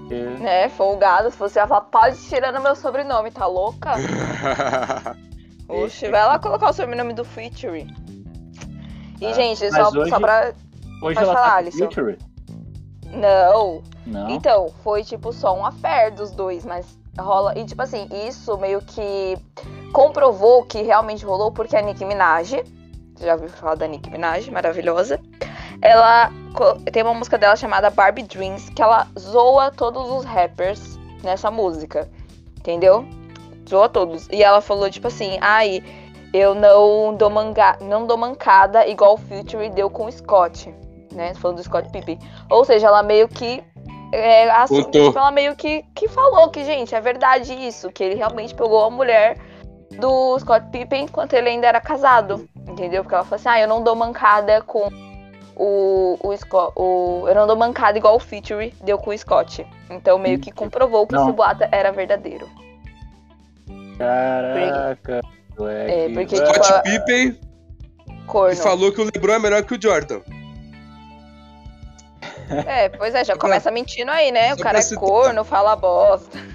[0.08, 1.30] Né, folgado.
[1.30, 3.92] Se você ia falar, pode tirar no meu sobrenome, tá louca?
[5.68, 7.86] Oxe, vai lá colocar o sobrenome do Feature.
[9.20, 10.52] E, Ah, gente, só, hoje- só pra.
[11.02, 11.78] Hoje Pode ela falar, tá com Alisson.
[11.84, 12.18] Future?
[13.10, 13.82] Não.
[14.06, 14.30] Não.
[14.30, 16.86] Então, foi tipo só um affair dos dois, mas
[17.18, 17.58] rola.
[17.58, 19.36] E tipo assim, isso meio que
[19.92, 22.50] comprovou que realmente rolou porque a Nicki Minaj,
[23.14, 25.18] você já ouviu falar da Nicki Minaj, maravilhosa.
[25.82, 26.30] Ela
[26.92, 32.08] tem uma música dela chamada Barbie Dreams, que ela zoa todos os rappers nessa música.
[32.58, 33.06] Entendeu?
[33.68, 34.28] Zoa todos.
[34.30, 35.82] E ela falou, tipo assim, ai,
[36.32, 40.74] eu não dou manga, não dou mancada igual o Future deu com o Scott.
[41.12, 41.34] Né?
[41.34, 42.18] Falando do Scott Pippen.
[42.50, 43.62] Ou seja, ela meio que.
[44.12, 45.08] É, Contou.
[45.08, 48.84] tipo, ela meio que, que falou que, gente, é verdade isso, que ele realmente pegou
[48.84, 49.36] a mulher
[49.98, 52.48] do Scott Pippen enquanto ele ainda era casado.
[52.68, 53.02] Entendeu?
[53.02, 54.88] Porque ela falou assim, ah, eu não dou mancada com
[55.56, 56.72] o, o Scott.
[56.76, 59.66] O, eu não dou mancada igual o Feature deu com o Scott.
[59.90, 61.24] Então meio que comprovou que Não.
[61.24, 62.48] esse boato era verdadeiro.
[63.98, 65.20] Caraca,
[65.58, 65.90] moleque.
[65.92, 67.40] É, porque, tipo, Scott Pippen
[68.26, 68.54] Corno.
[68.56, 70.20] que falou que o LeBron é melhor que o Jordan.
[72.48, 74.54] É, pois é, já Só pra- começa mentindo aí, né?
[74.54, 75.00] O cara é citar.
[75.02, 76.38] corno, fala bosta.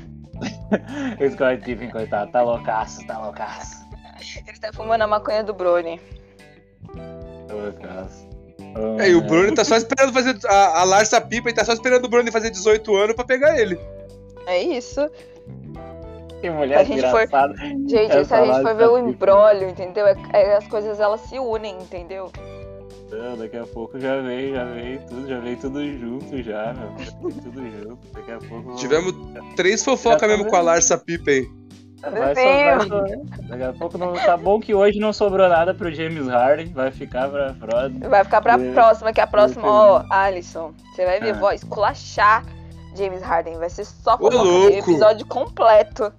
[1.19, 3.85] O Scott Pippen, coitado, tá loucaço, tá loucaço.
[4.47, 5.99] Ele tá fumando a maconha do Brony.
[7.47, 8.25] Tá loucaço.
[8.99, 10.37] É, e o Bruno tá só esperando fazer.
[10.47, 13.79] A, a Larsa Pippen tá só esperando o Bruno fazer 18 anos pra pegar ele.
[14.45, 15.09] É isso.
[16.39, 17.53] Que Se a mulher gente for- engraçada.
[17.55, 20.07] Gente, Essa se a gente for ver o embrólio, entendeu?
[20.07, 22.31] É- é- as coisas elas se unem, entendeu?
[23.11, 27.05] Não, daqui a pouco já veio, já veio tudo, já veio tudo junto já, meu.
[27.41, 27.99] Tudo junto.
[28.13, 28.75] Daqui a pouco.
[28.75, 29.13] Tivemos
[29.57, 30.61] três fofocas tá mesmo com a?
[30.61, 31.45] Larsa Pippen.
[32.01, 33.05] Vai só-
[33.47, 34.13] Daqui a pouco não.
[34.13, 38.09] Tá bom que hoje não sobrou nada pro James Harden, vai ficar pra próxima.
[38.09, 38.71] Vai ficar pra É.
[38.73, 41.39] próxima, que a próxima, ó, Alisson, você vai ver, Ah.
[41.39, 42.43] vou esculachar
[42.97, 43.57] James Harden.
[43.57, 44.69] Vai ser só louco.
[44.69, 46.11] episódio completo.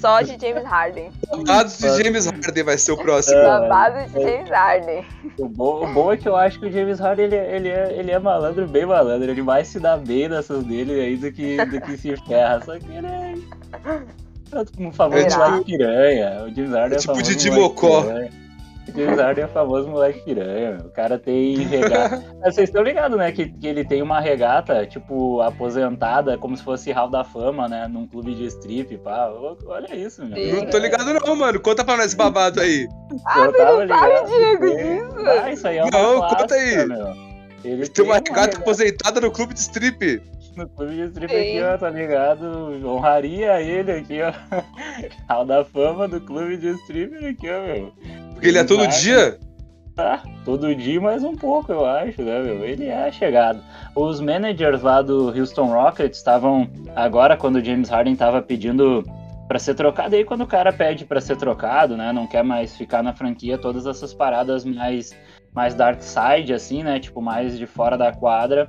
[0.00, 1.10] Só de James Harden.
[1.30, 3.38] Babados de James Harden vai ser o próximo.
[3.38, 3.44] É.
[3.44, 5.04] Babado de James Harden.
[5.38, 7.68] O bom, o bom é que eu acho que o James Harden ele, é- ele,
[7.70, 9.30] é, ele é malandro, bem malandro.
[9.30, 12.60] Ele mais se dá bem nessas dele aí do que, do que se ferra.
[12.64, 13.34] Só que ele é.
[14.78, 16.42] Um famoso É tipo- moleque piranha.
[16.44, 18.02] O James Harden é, é tipo famoso Didi moleque Mocó.
[18.02, 18.30] piranha.
[18.86, 20.78] O James Harden é famoso moleque piranha.
[20.84, 22.22] O cara tem regata.
[22.42, 23.32] Mas Vocês estão ligados, né?
[23.32, 27.88] Que, que ele tem uma regata, tipo, aposentada, como se fosse Hall da Fama, né?
[27.88, 29.32] Num clube de strip, pá.
[29.66, 30.56] Olha isso, meu.
[30.56, 31.58] Não tô ligado não, mano.
[31.60, 32.86] Conta pra nós esse babado aí.
[33.26, 35.26] Ah, Eu você tava não sabe, Diego, disso?
[35.28, 36.86] Ah, isso aí é uma Não, clássica, conta aí.
[36.86, 37.34] meu.
[37.64, 40.22] Ele Tem uma uma gata regata aposentada no clube de strip.
[40.56, 42.80] No clube de strip aqui, ó, tá ligado?
[42.86, 44.32] Honraria ele aqui, ó.
[45.28, 47.92] Hall da fama do clube de strip aqui, ó, meu.
[48.32, 48.88] Porque ele é todo Vai.
[48.88, 49.38] dia.
[49.94, 52.64] Tá, todo dia mais um pouco, eu acho, né, meu?
[52.64, 53.62] Ele é chegado.
[53.94, 59.04] Os managers lá do Houston Rockets estavam agora quando o James Harden tava pedindo
[59.46, 62.76] pra ser trocado, aí quando o cara pede pra ser trocado, né, não quer mais
[62.76, 65.12] ficar na franquia, todas essas paradas mais
[65.54, 68.68] mais dark side assim, né, tipo mais de fora da quadra,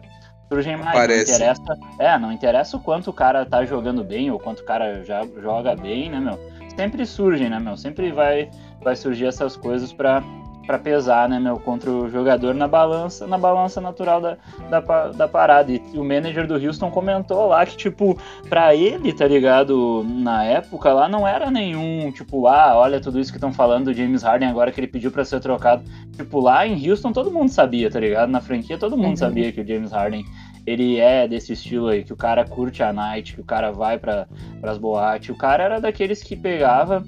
[0.49, 1.07] surgem mais.
[1.07, 4.65] Não interessa, é, não interessa o quanto o cara tá jogando bem ou quanto o
[4.65, 6.39] cara já joga bem, né, meu?
[6.75, 7.77] Sempre surgem, né, meu?
[7.77, 8.49] Sempre vai
[8.81, 10.21] vai surgir essas coisas pra
[10.65, 14.37] para pesar, né, meu, contra o jogador na balança, na balança natural da,
[14.69, 15.71] da, da parada.
[15.71, 18.17] E o manager do Houston comentou lá que, tipo,
[18.49, 23.31] pra ele, tá ligado, na época lá não era nenhum, tipo, ah, olha tudo isso
[23.31, 25.83] que estão falando do James Harden agora que ele pediu pra ser trocado.
[26.15, 28.29] Tipo, lá em Houston todo mundo sabia, tá ligado?
[28.29, 29.15] Na franquia todo mundo Uhum.
[29.17, 30.23] sabia que o James Harden
[30.65, 33.99] ele é desse estilo aí, que o cara curte a night, que o cara vai
[33.99, 34.27] para
[34.59, 35.29] pras boates.
[35.29, 37.03] O cara era daqueles que pegava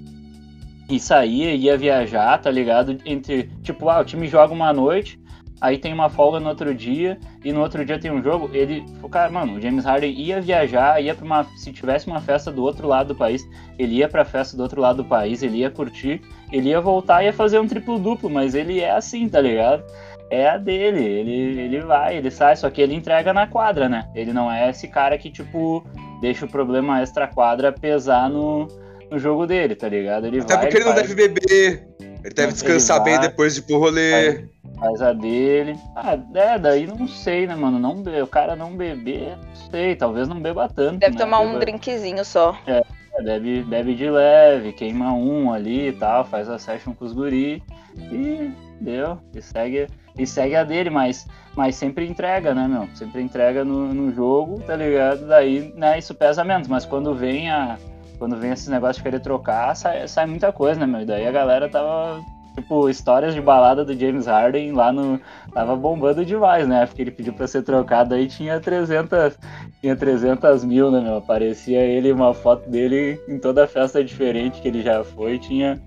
[0.89, 2.97] e saía, ia viajar, tá ligado?
[3.05, 5.19] Entre, tipo, ah, o time joga uma noite,
[5.59, 8.49] aí tem uma folga no outro dia, e no outro dia tem um jogo.
[8.53, 11.43] Ele, cara, mano, o James Harden ia viajar, ia pra uma.
[11.57, 14.79] Se tivesse uma festa do outro lado do país, ele ia pra festa do outro
[14.79, 16.21] lado do país, ele ia curtir,
[16.51, 19.83] ele ia voltar e ia fazer um triplo-duplo, mas ele é assim, tá ligado?
[20.29, 24.09] É a dele, ele, ele vai, ele sai, só que ele entrega na quadra, né?
[24.13, 25.85] Ele não é esse cara que, tipo,
[26.19, 28.67] deixa o problema extra-quadra pesar no,
[29.09, 30.27] no jogo dele, tá ligado?
[30.27, 31.87] Ele Até vai, porque ele não faz, deve beber.
[31.99, 33.27] Ele deve Ele descansar bem vai.
[33.27, 34.47] depois de ir pro rolê.
[34.79, 35.75] faz a dele.
[35.95, 37.79] Ah, é, daí não sei, né, mano?
[37.79, 38.21] Não be...
[38.21, 40.99] O cara não beber, não sei, talvez não beba tanto.
[40.99, 41.19] Deve né?
[41.19, 42.57] tomar um Beba- drinkzinho só.
[42.67, 42.83] É,
[43.23, 47.63] bebe, bebe de leve, queima um ali e tal, faz a session com os guri
[47.97, 48.51] e
[48.81, 49.17] deu.
[49.33, 49.87] E segue,
[50.17, 52.87] e segue a dele, mas, mas sempre entrega, né, meu?
[52.95, 55.27] Sempre entrega no, no jogo, tá ligado?
[55.27, 57.77] Daí, né, isso pesa menos, mas quando vem a.
[58.17, 61.01] Quando vem esse negócio de querer trocar, sai, sai muita coisa, né, meu?
[61.01, 62.19] E daí a galera tava
[62.55, 65.19] tipo, histórias de balada do James Harden lá no.
[65.53, 66.85] Tava bombando demais, né?
[66.87, 69.37] Porque ele pediu pra ser trocado aí, tinha 300,
[69.79, 71.17] tinha 300 mil, né, meu?
[71.17, 75.79] Aparecia ele, uma foto dele em toda festa diferente que ele já foi, tinha,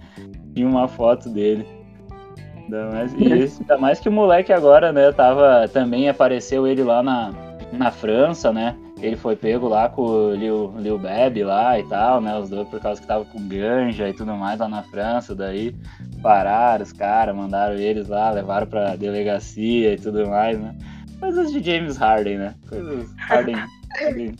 [0.54, 1.66] tinha uma foto dele.
[2.64, 5.66] Ainda mais, e esse- ainda mais que o moleque agora, né, tava.
[5.68, 7.32] Também apareceu ele lá na,
[7.72, 8.76] na França, né?
[9.00, 12.38] Ele foi pego lá com o Lil, Lil Beb lá e tal, né?
[12.38, 15.34] Os dois por causa que tava com ganja e tudo mais lá na França.
[15.34, 15.74] Daí
[16.22, 20.76] pararam os caras, mandaram eles lá, levaram pra delegacia e tudo mais, né?
[21.18, 22.54] Coisas de James Harden, né?
[22.68, 23.56] Coisas Harden.
[23.98, 24.34] Harden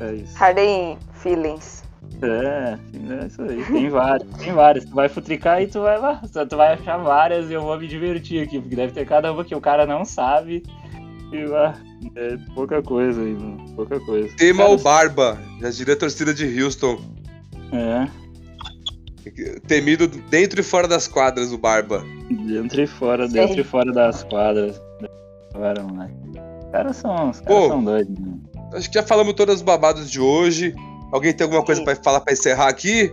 [0.00, 0.38] é isso.
[0.38, 1.84] Harden Feelings.
[2.22, 2.78] É,
[3.12, 3.64] é isso aí.
[3.64, 4.84] Tem várias, tem várias.
[4.84, 7.86] Tu vai futricar e tu vai, lá, tu vai achar várias e eu vou me
[7.86, 10.62] divertir aqui, porque deve ter cada uma que o cara não sabe.
[11.32, 11.87] E vai.
[12.14, 13.64] É pouca coisa aí, mano.
[13.74, 14.34] Pouca coisa.
[14.36, 16.98] Tema Cara, o Barba, já diria a torcida de Houston.
[17.72, 18.08] É,
[19.66, 22.02] Temido dentro e fora das quadras, o Barba.
[22.30, 23.34] dentro e fora, Sim.
[23.34, 24.80] dentro e fora das quadras.
[25.54, 26.14] Agora, moleque.
[26.64, 27.68] Os caras são, os caras Pô.
[27.68, 28.34] são doidos, né?
[28.72, 30.74] Acho que já falamos todos os babados de hoje.
[31.12, 33.12] Alguém tem alguma coisa pra falar pra encerrar aqui?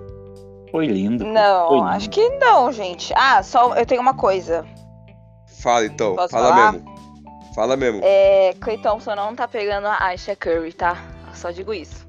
[0.72, 1.20] Foi lindo.
[1.24, 1.26] pô.
[1.26, 1.84] Foi Não, lindo.
[1.88, 3.14] acho que não, gente.
[3.16, 4.66] Ah, só eu tenho uma coisa.
[5.62, 6.72] Fala então, Posso fala falar?
[6.74, 6.95] mesmo.
[7.56, 8.02] Fala mesmo.
[8.04, 11.02] É, Clay Thompson não tá pegando a Aisha Curry, tá?
[11.34, 12.06] Só digo isso.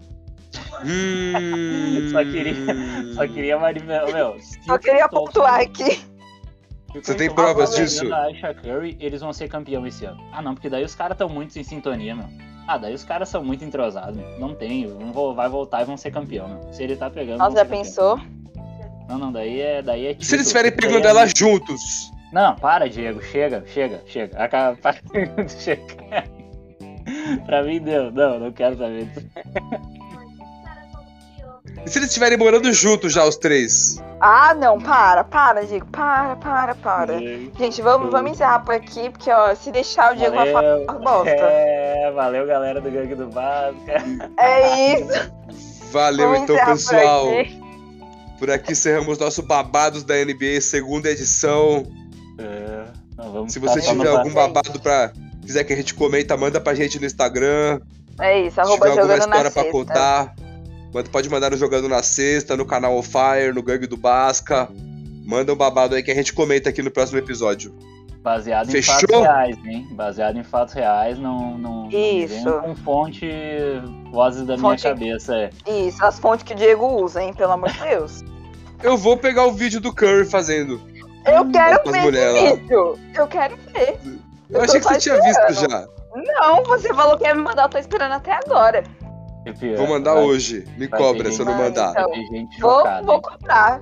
[0.85, 2.09] Hum...
[2.13, 4.13] Só queria- Só queria manifestar.
[4.13, 4.37] Meu,
[4.67, 6.01] Só queria Thompson- pontuar aqui.
[6.95, 8.01] Você tem provas tá disso?
[8.01, 10.19] pegando A Aisha Curry, eles vão ser campeão esse ano.
[10.33, 12.27] Ah, não, porque daí os caras estão muito em sintonia, meu.
[12.67, 14.39] Ah, daí os caras são muito entrosados, meu.
[14.41, 16.73] Não tem, vão, vai voltar e vão ser campeão, meu.
[16.73, 17.39] Se ele tá pegando.
[17.39, 17.83] Nossa, já campeão.
[17.83, 18.21] pensou?
[19.09, 19.83] Não, não, daí é.
[19.83, 22.11] Daí é se eles estiverem pegando é- ela juntos?
[22.33, 23.23] Não, para, Diego.
[23.23, 24.39] Chega, chega, chega.
[24.39, 24.77] Acaba.
[24.83, 24.99] para.
[25.49, 25.83] chega.
[27.47, 28.11] pra mim deu.
[28.11, 29.27] Não, não quero saber disso.
[31.85, 34.03] E se eles estiverem morando juntos já, os três?
[34.21, 35.87] Ah, não, para, para, Diego.
[35.87, 37.19] Para, para, para.
[37.19, 37.53] Diego.
[37.57, 41.31] Gente, vamos, vamos encerrar por aqui, porque ó, se deixar o Diego vai falar bosta.
[41.31, 44.03] É, valeu, galera do Gangue do Basca.
[44.37, 45.33] É isso.
[45.93, 47.29] Valeu Vamos então, encerrar por pessoal.
[47.39, 47.67] aqui.
[48.39, 51.87] Por aqui encerramos nosso Babados da NBA, segunda edição.
[52.39, 52.85] É,
[53.17, 55.13] não, vamos Se você tiver algum babado pra.
[55.43, 57.81] quiser que a gente comenta, manda pra gente no Instagram.
[58.21, 59.73] É isso, Se arroba tiver alguma jogando na história pra sexta.
[59.79, 60.35] contar,
[60.93, 64.69] manda- pode mandar no Jogando na Sexta, no canal On Fire, no Gangue do Basca.
[65.25, 67.75] Manda um babado aí que a gente comenta aqui no próximo episódio.
[68.23, 68.95] Baseado em Fechou?
[69.01, 69.89] fatos reais, hein?
[69.93, 72.35] Baseado em fatos reais, não, não, não Isso.
[72.35, 73.29] venham com fonte,
[74.11, 75.35] vozes da Fonte- minha cabeça.
[75.37, 75.51] É.
[75.87, 78.23] Isso, as fontes que o Diego usa, hein, pelo amor de Deus.
[78.83, 80.81] Eu vou pegar o vídeo do Curry fazendo.
[81.27, 82.55] Eu quero Com as ver mulher esse lá.
[82.55, 82.99] vídeo.
[83.15, 83.99] Eu quero ver.
[84.51, 85.87] Eu tô achei que você tinha visto já.
[86.15, 88.83] Não, você falou que ia me mandar, eu tô esperando até agora.
[89.77, 90.65] Vou mandar vai- hoje.
[90.77, 91.91] Me cobra se eu não mandar.
[91.91, 93.07] Então, Vai ter gente Vou, chocada.
[93.07, 93.81] vou cobrar.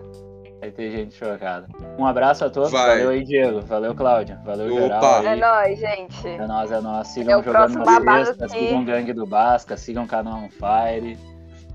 [0.60, 1.66] Vai ter gente chocada.
[1.98, 2.70] Um abraço a todos.
[2.70, 2.88] Vai.
[2.90, 3.60] Valeu aí, Diego.
[3.62, 4.40] Valeu, Cláudia.
[4.44, 5.22] Valeu, Opa.
[5.22, 5.26] geral.
[5.26, 6.28] É nóis, gente.
[6.28, 7.08] É nóis, é nóis.
[7.08, 8.58] É Sigam o jogando na sexta, aqui.
[8.58, 11.18] sigam o Gangue do Basca, sigam o canal On Fire.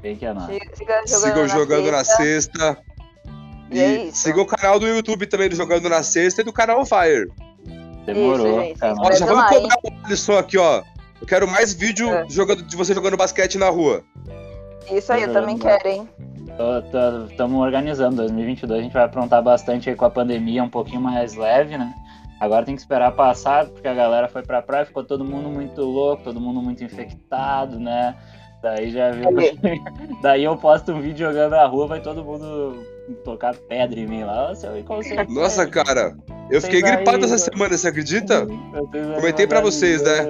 [0.02, 0.48] Vem que é nóis.
[0.74, 2.24] Siga, siga jogando Sigam na jogando na sexta.
[2.76, 2.78] sexta.
[3.72, 4.18] E é isso.
[4.18, 7.30] sigam o canal do YouTube também do Jogando na Sexta e do canal Fire.
[8.06, 8.62] Demorou.
[8.64, 8.80] Isso, gente.
[8.84, 10.84] Ó, já vamos lá, cobrar o Alisson aqui, ó.
[11.22, 12.26] Eu quero mais vídeo É.
[12.30, 14.04] jogando, de você jogando basquete na rua.
[14.92, 15.78] Isso aí, eu também Jogando.
[15.82, 16.10] quero, hein?
[17.30, 18.16] Estamos organizando.
[18.18, 21.94] 2022 a gente vai aprontar bastante aí com a pandemia, um pouquinho mais leve, né?
[22.40, 25.82] Agora tem que esperar passar, porque a galera foi pra praia, ficou todo mundo muito
[25.82, 28.16] louco, todo mundo muito infectado, né?
[28.64, 29.30] Daí já viu.
[30.24, 32.82] Daí eu posto um vídeo jogando na rua, vai todo mundo
[33.16, 34.54] tocar pedra em mim lá.
[34.78, 35.34] Inconsequente.
[35.34, 36.16] Nossa, cara.
[36.50, 37.38] Eu Vocês fiquei aí, gripado essa né?
[37.38, 38.42] semana, você acredita?
[38.44, 40.28] Aí Comentei pra vocês, né?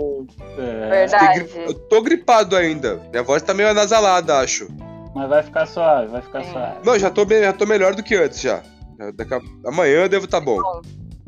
[0.58, 1.44] É, Verdade.
[1.44, 3.00] gri- Eu tô gripado ainda.
[3.10, 4.68] Minha voz tá meio anasalada, acho.
[5.16, 6.52] mas vai ficar suave, vai ficar Sim.
[6.52, 6.76] suave.
[6.86, 8.62] Não, já tô, já tô melhor do que antes já.
[9.16, 10.58] Daqui a- Amanhã eu devo tá bom.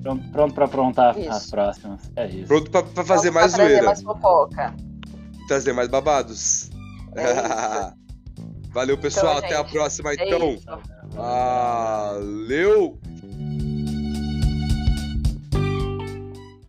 [0.02, 1.30] Pronto, pronto pra aprontar Isso.
[1.30, 2.12] as próximas.
[2.16, 2.48] É isso.
[2.48, 3.86] Pronto pra, pra fazer Vamos mais pra trazer zoeira.
[3.86, 4.74] mais fofoca.
[5.48, 6.70] Trazer mais babados.
[7.16, 7.94] É isso.
[8.74, 9.38] Valeu, pessoal.
[9.38, 10.50] Então, Até a próxima, É então.
[10.50, 10.66] isso.
[11.14, 12.98] Valeu!